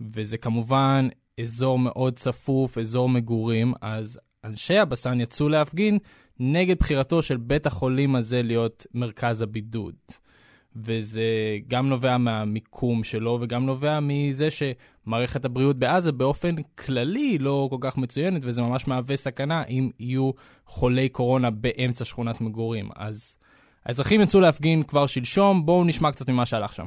[0.00, 1.08] וזה כמובן
[1.40, 5.98] אזור מאוד צפוף, אזור מגורים, אז אנשי הבסן יצאו להפגין
[6.40, 9.94] נגד בחירתו של בית החולים הזה להיות מרכז הבידוד.
[10.76, 11.24] וזה
[11.68, 17.96] גם נובע מהמיקום שלו וגם נובע מזה שמערכת הבריאות בעזה באופן כללי לא כל כך
[17.96, 20.30] מצוינת, וזה ממש מהווה סכנה אם יהיו
[20.66, 22.88] חולי קורונה באמצע שכונת מגורים.
[22.96, 23.36] אז
[23.86, 26.86] האזרחים יצאו להפגין כבר שלשום, בואו נשמע קצת ממה שהלך שם.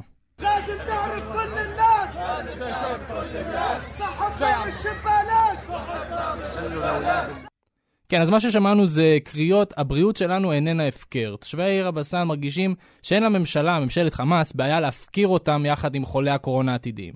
[8.08, 11.34] כן, אז מה ששמענו זה קריאות, הבריאות שלנו איננה הפקר.
[11.40, 16.72] תושבי העיר הבסן מרגישים שאין לממשלה, ממשלת חמאס, בעיה להפקיר אותם יחד עם חולי הקורונה
[16.72, 17.14] העתידיים.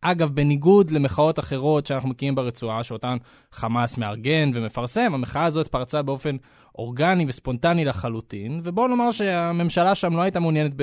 [0.00, 3.16] אגב, בניגוד למחאות אחרות שאנחנו מכירים ברצועה, שאותן
[3.52, 6.36] חמאס מארגן ומפרסם, המחאה הזאת פרצה באופן
[6.78, 10.74] אורגני וספונטני לחלוטין, ובואו נאמר שהממשלה שם לא הייתה מעוניינת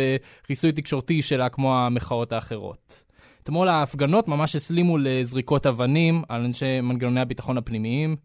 [0.43, 3.03] בחיסוי תקשורתי שלה כמו המחאות האחרות.
[3.45, 8.15] אתמול ההפגנות ממש הסלימו לזריקות אבנים על אנשי מנגנוני הביטחון הפנימיים,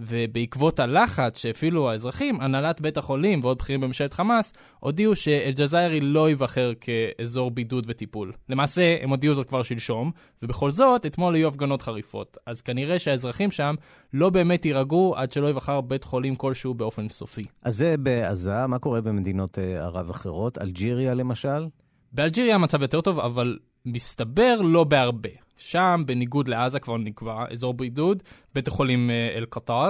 [0.00, 6.72] ובעקבות הלחץ שהפעילו האזרחים, הנהלת בית החולים ועוד בכירים בממשלת חמאס הודיעו שאל-ג'זאירי לא ייבחר
[6.80, 8.32] כאזור בידוד וטיפול.
[8.48, 10.10] למעשה, הם הודיעו זאת כבר שלשום,
[10.42, 12.36] ובכל זאת, אתמול היו הפגנות חריפות.
[12.46, 13.74] אז כנראה שהאזרחים שם
[14.12, 17.44] לא באמת יירגעו עד שלא ייבחר בית חולים כלשהו באופן סופי.
[17.62, 20.58] אז זה בעזה, מה קורה במדינות אה, ערב אחרות?
[20.58, 21.66] אלג'יריה למשל?
[22.12, 25.30] באלג'יריה המצב יותר טוב, אבל מסתבר לא בהרבה.
[25.56, 28.22] שם, בניגוד לעזה, כבר נקבע אזור בידוד,
[28.54, 29.88] בית החולים אה, אל-קטר,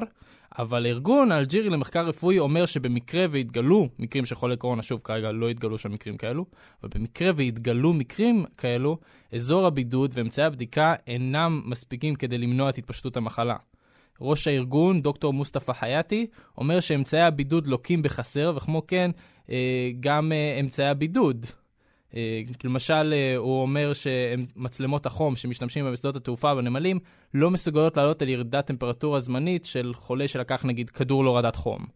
[0.59, 5.49] אבל הארגון האלג'ירי למחקר רפואי אומר שבמקרה והתגלו מקרים של חולי קורונה, שוב, כרגע לא
[5.49, 6.45] התגלו שם מקרים כאלו,
[6.83, 8.99] אבל במקרה והתגלו מקרים כאלו,
[9.33, 13.57] אזור הבידוד ואמצעי הבדיקה אינם מספיקים כדי למנוע את התפשטות המחלה.
[14.21, 16.27] ראש הארגון, דוקטור מוסטפא חייאטי,
[16.59, 19.11] אומר שאמצעי הבידוד לוקים בחסר, וכמו כן,
[19.51, 21.47] אה, גם אה, אמצעי הבידוד
[22.65, 26.99] למשל, אה, הוא אומר שמצלמות החום שמשתמשים בשדות התעופה בנמלים
[27.35, 31.87] לא מסוגלות לעלות על ירידת טמפרטורה זמנית של חולה שלקח נגיד כדור להורדת חום.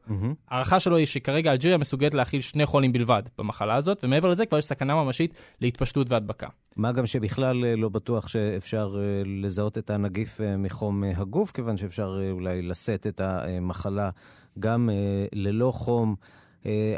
[0.48, 0.80] ההערכה mm-hmm.
[0.80, 4.64] שלו היא שכרגע אלג'יריה מסוגלת להכיל שני חולים בלבד במחלה הזאת, ומעבר לזה כבר יש
[4.64, 6.48] סכנה ממשית להתפשטות והדבקה.
[6.76, 12.62] מה גם שבכלל אה, לא בטוח שאפשר לזהות את הנגיף מחום הגוף, כיוון שאפשר אולי
[12.62, 14.10] לשאת את המחלה
[14.58, 14.90] גם
[15.32, 16.14] ללא חום.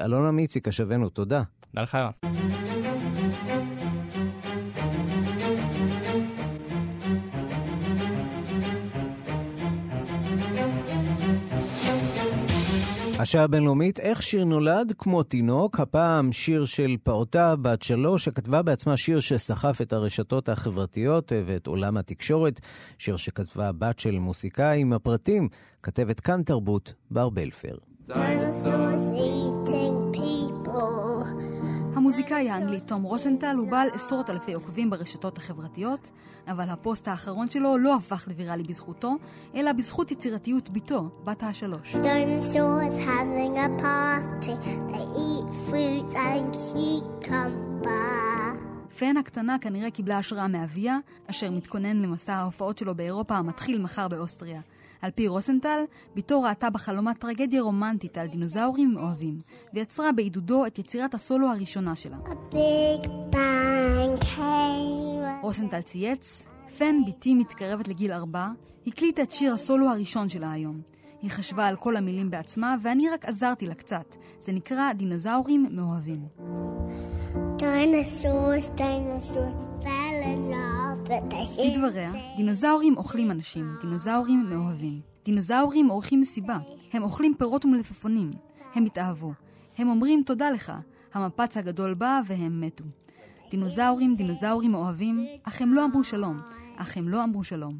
[0.00, 1.42] אלונה מיצי, קשבנו, תודה.
[1.70, 1.98] תודה לך,
[13.20, 18.96] השעה הבינלאומית, איך שיר נולד כמו תינוק, הפעם שיר של פעוטה בת שלוש, שכתבה בעצמה
[18.96, 22.60] שיר שסחף את הרשתות החברתיות ואת עולם התקשורת,
[22.98, 25.48] שיר שכתבה בת של מוסיקאי עם הפרטים,
[25.82, 27.76] כתבת כאן תרבות, בר בלפר.
[32.00, 36.10] המוזיקאי האנגלי תום רוזנטל הוא בעל עשרות אלפי עוקבים ברשתות החברתיות,
[36.48, 39.16] אבל הפוסט האחרון שלו לא הפך לוויראלי בזכותו,
[39.54, 41.96] אלא בזכות יצירתיות בתו, בת השלוש.
[48.98, 50.98] פן הקטנה כנראה קיבלה השראה מאביה,
[51.30, 54.60] אשר מתכונן למסע ההופעות שלו באירופה המתחיל מחר באוסטריה.
[55.02, 55.84] על פי רוסנטל,
[56.16, 59.38] בתו ראתה בחלומה טרגדיה רומנטית על דינוזאורים אוהבים,
[59.74, 62.16] ויצרה בעידודו את יצירת הסולו הראשונה שלה.
[65.42, 66.46] רוסנטל צייץ,
[66.78, 68.48] פן בתי מתקרבת לגיל ארבע,
[68.86, 70.80] הקליטה את שיר הסולו הראשון שלה היום.
[71.22, 74.16] היא חשבה על כל המילים בעצמה, ואני רק עזרתי לה קצת.
[74.38, 76.26] זה נקרא דינוזאורים מאוהבים.
[77.58, 79.54] dinosaurs, dinosaurs,
[81.58, 85.00] לדבריה, דינוזאורים אוכלים אנשים, דינוזאורים מאוהבים.
[85.24, 86.58] דינוזאורים עורכים מסיבה,
[86.92, 88.30] הם אוכלים פירות ומלפפונים.
[88.74, 89.32] הם התאהבו.
[89.78, 90.72] הם אומרים תודה לך.
[91.14, 92.84] המפץ הגדול בא והם מתו.
[93.50, 96.40] דינוזאורים, דינוזאורים מאוהבים, אך הם לא אמרו שלום.
[96.76, 97.78] אך הם לא אמרו שלום.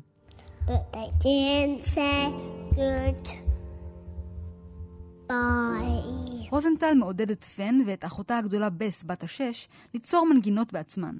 [6.51, 11.16] רוזנטל מעודדת פן ואת אחותה הגדולה בס, בת השש, ליצור מנגינות בעצמן.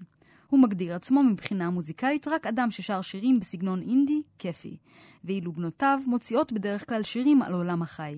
[0.51, 4.77] הוא מגדיר עצמו מבחינה מוזיקלית רק אדם ששר שירים בסגנון אינדי, כיפי,
[5.25, 8.17] ואילו בנותיו מוציאות בדרך כלל שירים על עולם החי.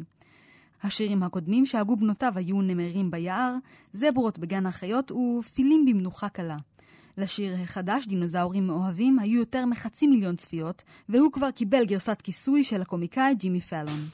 [0.82, 3.54] השירים הקודמים שהגו בנותיו היו נמרים ביער,
[3.92, 6.56] זברות בגן החיות ופילים במנוחה קלה.
[7.18, 12.82] לשיר החדש, דינוזאורים מאוהבים, היו יותר מחצי מיליון צפיות, והוא כבר קיבל גרסת כיסוי של
[12.82, 14.08] הקומיקאי ג'ימי פאלון.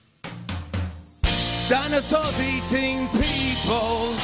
[1.69, 4.17] Dinosaurs eating people,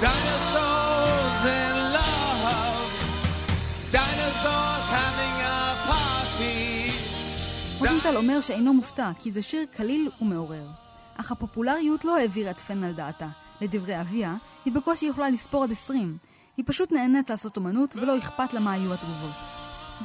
[0.00, 1.75] dinosaurs in
[8.06, 10.66] רוזנטל אומר שאינו מופתע, כי זה שיר קליל ומעורר.
[11.16, 13.28] אך הפופולריות לא העבירה את פן על דעתה.
[13.60, 14.34] לדברי אביה,
[14.64, 16.16] היא בקושי יכולה לספור עד עשרים.
[16.56, 19.36] היא פשוט נהנית לעשות אומנות ולא אכפת לה מה היו התגובות.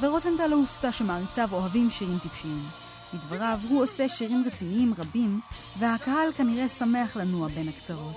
[0.00, 2.62] ורוזנטל לא הופתע שמעריציו אוהבים שירים טיפשיים.
[3.14, 5.40] לדבריו, הוא עושה שירים רציניים רבים,
[5.78, 8.16] והקהל כנראה שמח לנוע בין הקצרות.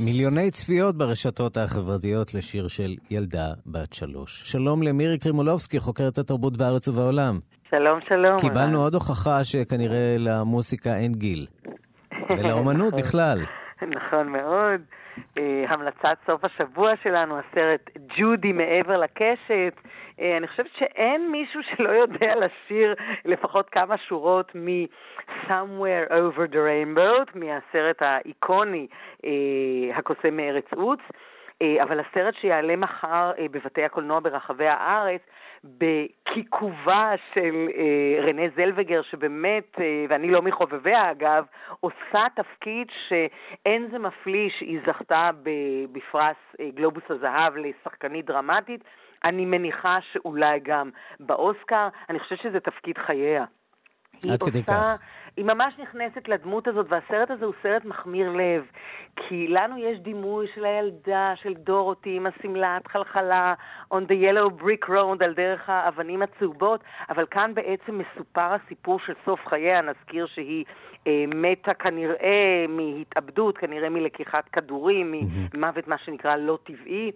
[0.00, 4.42] מיליוני צפיות ברשתות החברתיות לשיר של ילדה בת שלוש.
[4.52, 7.38] שלום למירי קרימולובסקי, חוקרת התרבות בארץ ובעולם.
[7.70, 8.38] שלום, שלום.
[8.40, 11.46] קיבלנו עוד הוכחה שכנראה למוסיקה אין גיל.
[12.38, 13.00] ולאומנות נכון.
[13.00, 13.38] בכלל.
[13.82, 14.80] נכון מאוד.
[15.38, 19.74] אה, המלצת סוף השבוע שלנו, הסרט ג'ודי מעבר לקשת.
[20.20, 22.94] אה, אני חושבת שאין מישהו שלא יודע לשיר
[23.24, 28.86] לפחות כמה שורות מ-Somewhere Over the Rainbow, מהסרט האיקוני
[29.24, 31.00] אה, הקוסם מארץ עוץ.
[31.82, 35.20] אבל הסרט שיעלה מחר בבתי הקולנוע ברחבי הארץ
[35.64, 41.44] בכיכובה של אה, רנה זלווגר, שבאמת, אה, ואני לא מחובביה אגב,
[41.80, 45.28] עושה תפקיד שאין זה מפליא שהיא זכתה
[45.92, 48.84] בפרס אה, גלובוס הזהב לשחקנית דרמטית.
[49.24, 50.90] אני מניחה שאולי גם
[51.20, 51.88] באוסקר.
[52.10, 53.44] אני חושבת שזה תפקיד חייה.
[54.32, 54.98] עד כדי כך.
[55.36, 58.64] היא ממש נכנסת לדמות הזאת, והסרט הזה הוא סרט מחמיר לב,
[59.16, 63.54] כי לנו יש דימוי של הילדה, של דורותי, עם השמלת חלחלה,
[63.94, 69.12] on the yellow brick road, על דרך האבנים הצהובות, אבל כאן בעצם מסופר הסיפור של
[69.24, 70.64] סוף חייה, נזכיר שהיא
[71.06, 75.14] אה, מתה כנראה מהתאבדות, כנראה מלקיחת כדורים,
[75.54, 77.12] ממוות מה שנקרא לא טבעי,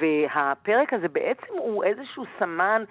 [0.00, 2.84] והפרק הזה בעצם הוא איזשהו סמן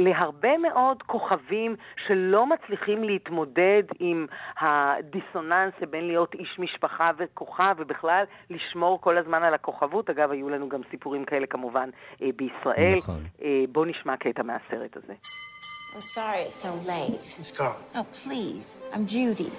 [0.00, 1.76] להרבה מאוד כוכבים
[2.06, 4.26] שלא מצליחים להתמודד עם
[4.60, 10.10] הדיסוננס בין להיות איש משפחה וכוכב, ובכלל לשמור כל הזמן על הכוכבות.
[10.10, 11.90] אגב, היו לנו גם סיפורים כאלה כמובן
[12.22, 12.96] אה, בישראל.
[12.98, 13.24] נכון.
[13.42, 15.14] אה, בואו נשמע קטע מהסרט הזה.
[15.92, 17.34] I'm sorry it's so late.
[17.38, 17.76] Miss Carl.
[17.96, 18.66] Oh, please.
[18.92, 19.50] I'm Judy.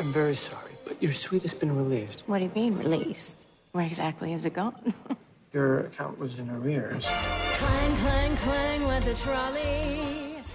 [0.00, 2.24] I'm very sorry, but your suite has been released.
[2.26, 3.46] What do you mean, released?
[3.72, 4.74] Where exactly is it gone?
[5.52, 7.06] your account was in arrears.
[7.06, 10.05] Clang, clang, clang, let the trolley.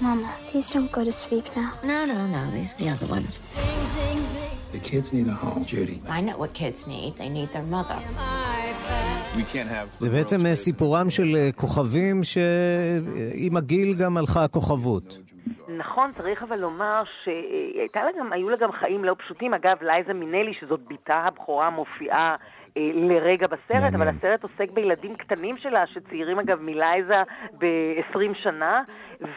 [0.02, 1.72] Mama, please don't go to sleep now.
[1.84, 2.42] No, no, no.
[2.56, 3.34] These are the other ones.
[4.72, 6.02] The kids need a home, Judy.
[6.10, 7.12] I know what kids need.
[7.18, 8.00] They need their mother.
[9.98, 15.18] זה בעצם אה, סיפורם של אה, כוכבים שעם הגיל גם הלכה הכוכבות.
[15.78, 19.54] נכון, צריך אבל לומר שהיו לה גם חיים לא פשוטים.
[19.54, 22.36] אגב, לייזה מינלי, שזאת בתה הבכורה, מופיעה אה,
[22.78, 27.18] לרגע בסרט, אבל הסרט עוסק בילדים קטנים שלה, שצעירים אגב מלייזה
[27.58, 28.82] ב-20 שנה,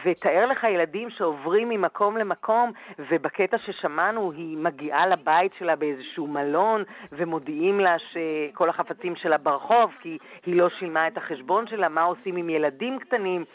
[0.05, 7.79] ותאר לך ילדים שעוברים ממקום למקום, ובקטע ששמענו היא מגיעה לבית שלה באיזשהו מלון, ומודיעים
[7.79, 12.49] לה שכל החפצים שלה ברחוב, כי היא לא שילמה את החשבון שלה, מה עושים עם
[12.49, 13.45] ילדים קטנים.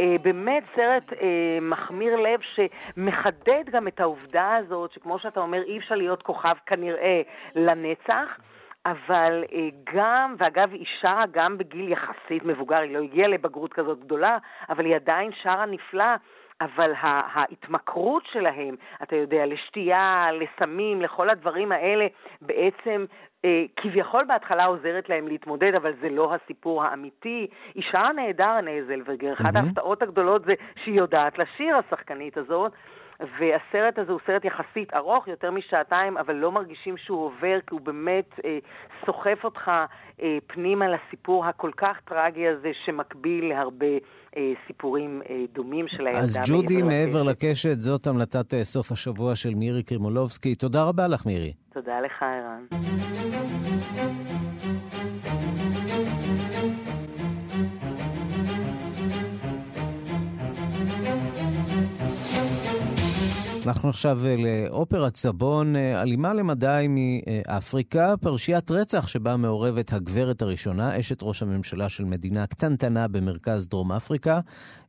[0.00, 5.78] אה, באמת סרט אה, מחמיר לב שמחדד גם את העובדה הזאת, שכמו שאתה אומר, אי
[5.78, 7.22] אפשר להיות כוכב כנראה
[7.54, 8.38] לנצח.
[8.86, 14.00] אבל אה, גם, ואגב, היא שרה גם בגיל יחסית מבוגר, היא לא הגיעה לבגרות כזאת
[14.00, 16.14] גדולה, אבל היא עדיין שרה נפלא.
[16.60, 22.06] אבל ההתמכרות שלהם, אתה יודע, לשתייה, לסמים, לכל הדברים האלה,
[22.40, 23.04] בעצם
[23.44, 27.46] אה, כביכול בהתחלה עוזרת להם להתמודד, אבל זה לא הסיפור האמיתי.
[27.74, 29.32] היא שרה נהדר, נייזל וגר.
[29.32, 30.52] אחת ההפתעות הגדולות זה
[30.84, 32.72] שהיא יודעת לשיר, השחקנית הזאת.
[33.20, 37.80] והסרט הזה הוא סרט יחסית ארוך, יותר משעתיים, אבל לא מרגישים שהוא עובר, כי הוא
[37.80, 38.58] באמת אה,
[39.06, 39.70] סוחף אותך
[40.22, 43.86] אה, פנימה לסיפור הכל כך טרגי הזה, שמקביל להרבה
[44.36, 46.22] אה, סיפורים אה, דומים של הילדה.
[46.22, 50.54] אז ג'ודי מעבר לקשת, זאת המלטת אה, סוף השבוע של מירי קרימולובסקי.
[50.54, 51.52] תודה רבה לך, מירי.
[51.72, 52.64] תודה לך, ערן.
[63.66, 71.00] אנחנו עכשיו אה, לאופרת סבון, אה, אלימה למדי מאפריקה, פרשיית רצח שבה מעורבת הגברת הראשונה,
[71.00, 74.40] אשת ראש הממשלה של מדינה קטנטנה במרכז דרום אפריקה.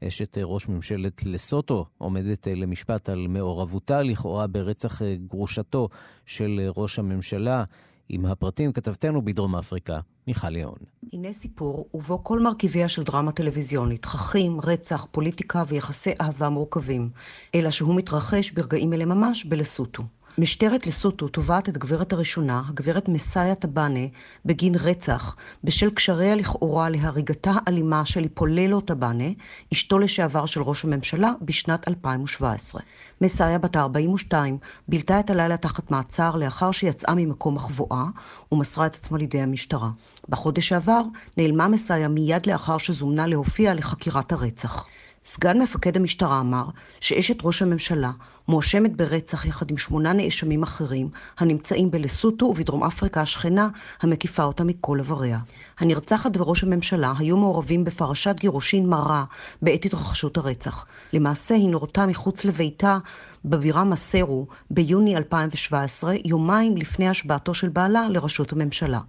[0.04, 5.90] אשת ראש ממשלת לסוטו עומדת למשפט על מעורבותה לכאורה ברצח גרושתו
[6.26, 7.64] של ראש הממשלה.
[8.10, 10.78] עם הפרטים כתבתנו בדרום אפריקה, מיכל ליאון.
[11.14, 17.10] הנה סיפור ובו כל מרכיביה של דרמה טלוויזיונית, תככים, רצח, פוליטיקה ויחסי אהבה מורכבים,
[17.56, 20.04] אלא שהוא מתרחש ברגעים אלה ממש בלסוטו.
[20.38, 24.00] משטרת לסוטו תובעת את הגברת הראשונה, הגברת מסאיה טבאנה,
[24.46, 29.30] בגין רצח, בשל קשריה לכאורה להריגתה האלימה של היפוללו טבאנה,
[29.74, 32.82] אשתו לשעבר של ראש הממשלה, בשנת 2017.
[33.22, 34.58] מסאיה, בת 42,
[34.88, 38.06] בילתה את הלילה תחת מעצר לאחר שיצאה ממקום החבואה
[38.52, 39.90] ומסרה את עצמה לידי המשטרה.
[40.30, 41.02] בחודש שעבר
[41.38, 44.86] נעלמה מסאיה מיד לאחר שזומנה להופיע לחקירת הרצח.
[45.24, 46.66] סגן מפקד המשטרה אמר
[47.00, 48.12] שאשת ראש הממשלה
[48.48, 53.70] מואשמת ברצח יחד עם שמונה נאשמים אחרים הנמצאים בלסוטו ובדרום אפריקה השכנה
[54.02, 55.40] המקיפה אותה מכל עבריה.
[55.80, 59.26] הנרצחת וראש הממשלה היו מעורבים בפרשת גירושין מרה
[59.62, 60.86] בעת התרחשות הרצח.
[61.14, 62.98] למעשה היא נורתה מחוץ לביתה
[63.46, 69.00] בבירה מסרו ביוני 2017, יומיים לפני השבעתו של בעלה לראשות הממשלה.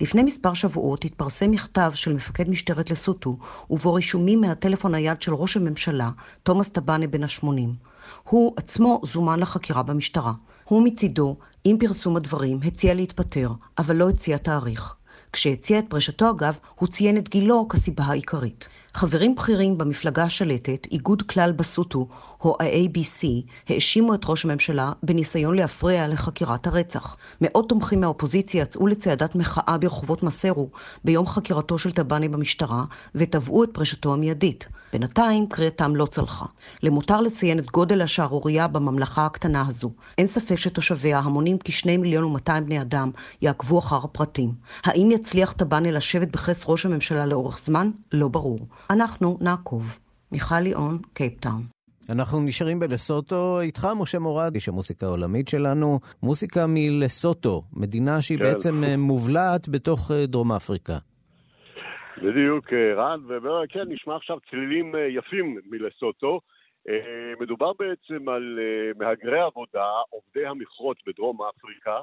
[0.00, 3.38] לפני מספר שבועות התפרסם מכתב של מפקד משטרת לסוטו,
[3.70, 6.10] ובו רישומים מהטלפון היד של ראש הממשלה,
[6.42, 7.93] תומאס טבאנה בן ה-80.
[8.28, 10.32] הוא עצמו זומן לחקירה במשטרה.
[10.64, 14.94] הוא מצידו, עם פרסום הדברים, הציע להתפטר, אבל לא הציע תאריך.
[15.32, 18.68] כשהציע את פרישתו אגב, הוא ציין את גילו כסיבה העיקרית.
[18.94, 22.08] חברים בכירים במפלגה השלטת, איגוד כלל בסוטו,
[22.40, 23.26] או ה-ABC,
[23.68, 27.16] האשימו את ראש הממשלה בניסיון להפריע לחקירת הרצח.
[27.40, 30.68] מאות תומכים מהאופוזיציה יצאו לצעדת מחאה ברחובות מסרו
[31.04, 34.68] ביום חקירתו של טבאני במשטרה, ותבעו את פרישתו המיידית.
[34.94, 36.46] בינתיים קריאתם לא צלחה.
[36.82, 39.90] למותר לציין את גודל השערורייה בממלכה הקטנה הזו.
[40.18, 43.10] אין ספק שתושביה, המונים כשני מיליון ומאתיים בני אדם,
[43.42, 44.52] יעקבו אחר הפרטים.
[44.84, 47.90] האם יצליח טבאני לשבת בכס ראש הממשלה לאורך זמן?
[48.12, 48.58] לא ברור.
[48.90, 49.98] אנחנו נעקוב.
[50.32, 51.62] מיכל ליאון, קייפטאון.
[52.10, 56.00] אנחנו נשארים בלסוטו איתך, משה מורד, איש המוסיקה העולמית שלנו.
[56.22, 58.44] מוסיקה מלסוטו, מדינה שהיא כן.
[58.44, 60.98] בעצם אה, מובלעת בתוך אה, דרום אפריקה.
[62.22, 66.40] בדיוק, אה, רן, וכן, נשמע עכשיו צלילים יפים מלסוטו.
[67.40, 68.58] מדובר בעצם על
[68.98, 71.98] מהגרי עבודה, עובדי המכרות בדרום אפריקה,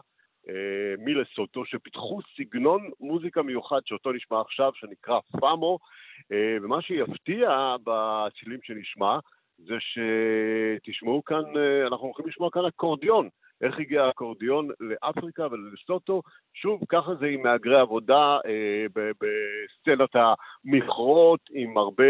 [0.97, 5.80] מלסוטו, שפיתחו סגנון מוזיקה מיוחד שאותו נשמע עכשיו, שנקרא פאמו,
[6.32, 9.20] ומה שיפתיע בצלילים שנשמע,
[9.66, 13.30] זה שתשמעו כאן, אה, אנחנו הולכים לשמוע כאן אקורדיון.
[13.62, 16.22] איך הגיע האקורדיון לאפריקה ולסוטו?
[16.53, 22.03] שוב, ככה זה עם מהגרי עבודה אה, בסצנת המכרות, עם הרבה,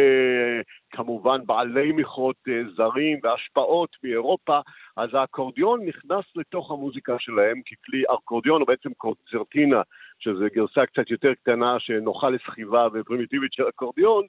[0.91, 4.59] כמובן, בעלי מכרות אה, זרים והשפעות מאירופה,
[4.97, 9.81] אז האקורדיון נכנס לתוך המוזיקה שלהם ככלי, אקורדיון הוא בעצם קונצרטינה
[10.19, 14.25] שזו גרסה קצת יותר קטנה שנוחה לסחיבה ופרימיטיבית של אקורדיון,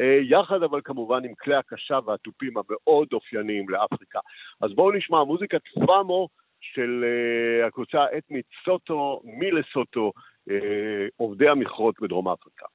[0.00, 4.18] אה, יחד אבל כמובן עם כלי הקשה והתופים המאוד אופייניים לאפריקה.
[4.60, 6.28] אז בואו נשמע מוזיקת פאמו
[6.72, 10.12] של אה, הקבוצה האתנית סוטו מלסוטו,
[10.50, 12.66] אה, עובדי המכרות בדרום אפריקה.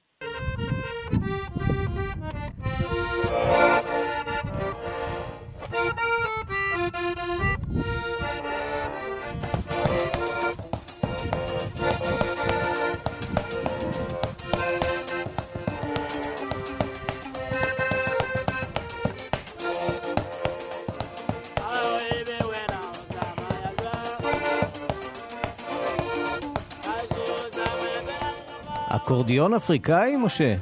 [29.10, 30.54] אקורדיון אפריקאי, משה?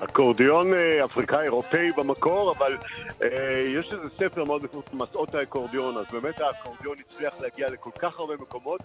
[0.00, 2.76] אקורדיון אה, אפריקאי אירופאי במקור, אבל
[3.22, 8.18] אה, יש איזה ספר מאוד מפורסם, מסעות האקורדיון, אז באמת האקורדיון הצליח להגיע לכל כך
[8.18, 8.80] הרבה מקומות,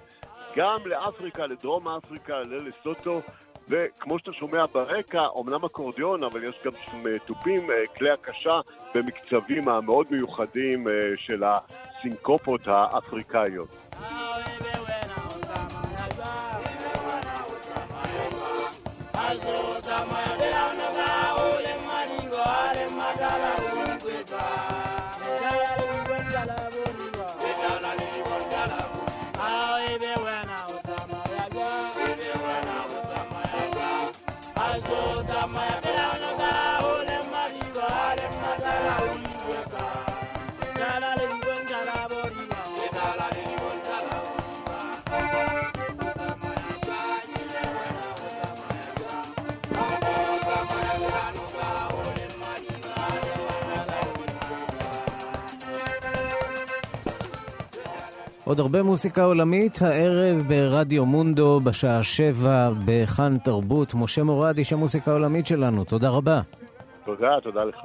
[0.56, 3.22] גם לאפריקה, לדרום אפריקה, ללסוטו,
[3.68, 8.60] וכמו שאתה שומע ברקע, אמנם אקורדיון, אבל יש גם שם אה, תופים, אה, כלי הקשה
[8.96, 13.76] במקצבים המאוד מיוחדים של הסינקופות האפריקאיות.
[19.32, 21.10] Kazo tamade anoga
[21.44, 24.71] ole maningo ale madala ungweza
[58.44, 63.94] עוד הרבה מוסיקה עולמית, הערב ברדיו מונדו בשעה שבע בכאן תרבות.
[63.94, 66.42] משה מורד, איש המוסיקה העולמית שלנו, תודה רבה.
[67.06, 67.78] תודה, תודה לך.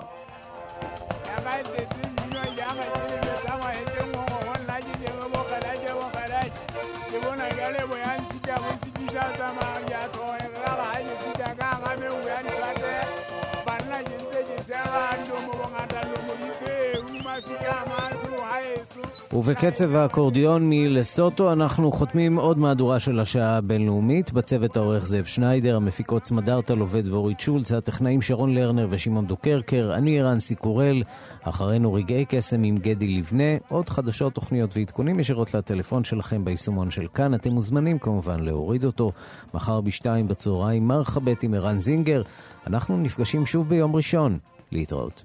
[19.46, 24.32] ובקצב האקורדיון מלסוטו אנחנו חותמים עוד מהדורה של השעה הבינלאומית.
[24.32, 30.22] בצוות העורך זאב שניידר, המפיקות סמדארטל עובד ואורית שולץ, הטכנאים שרון לרנר ושמעון דוקרקר, אני
[30.22, 31.02] רנסי קורל,
[31.42, 37.06] אחרינו רגעי קסם עם גדי לבנה, עוד חדשות, תוכניות ועדכונים ישירות לטלפון שלכם ביישומון של
[37.14, 37.34] כאן.
[37.34, 39.12] אתם מוזמנים כמובן להוריד אותו.
[39.54, 42.22] מחר בשתיים בצהריים מרחבת עם ערן זינגר.
[42.66, 44.38] אנחנו נפגשים שוב ביום ראשון.
[44.72, 45.24] להתראות.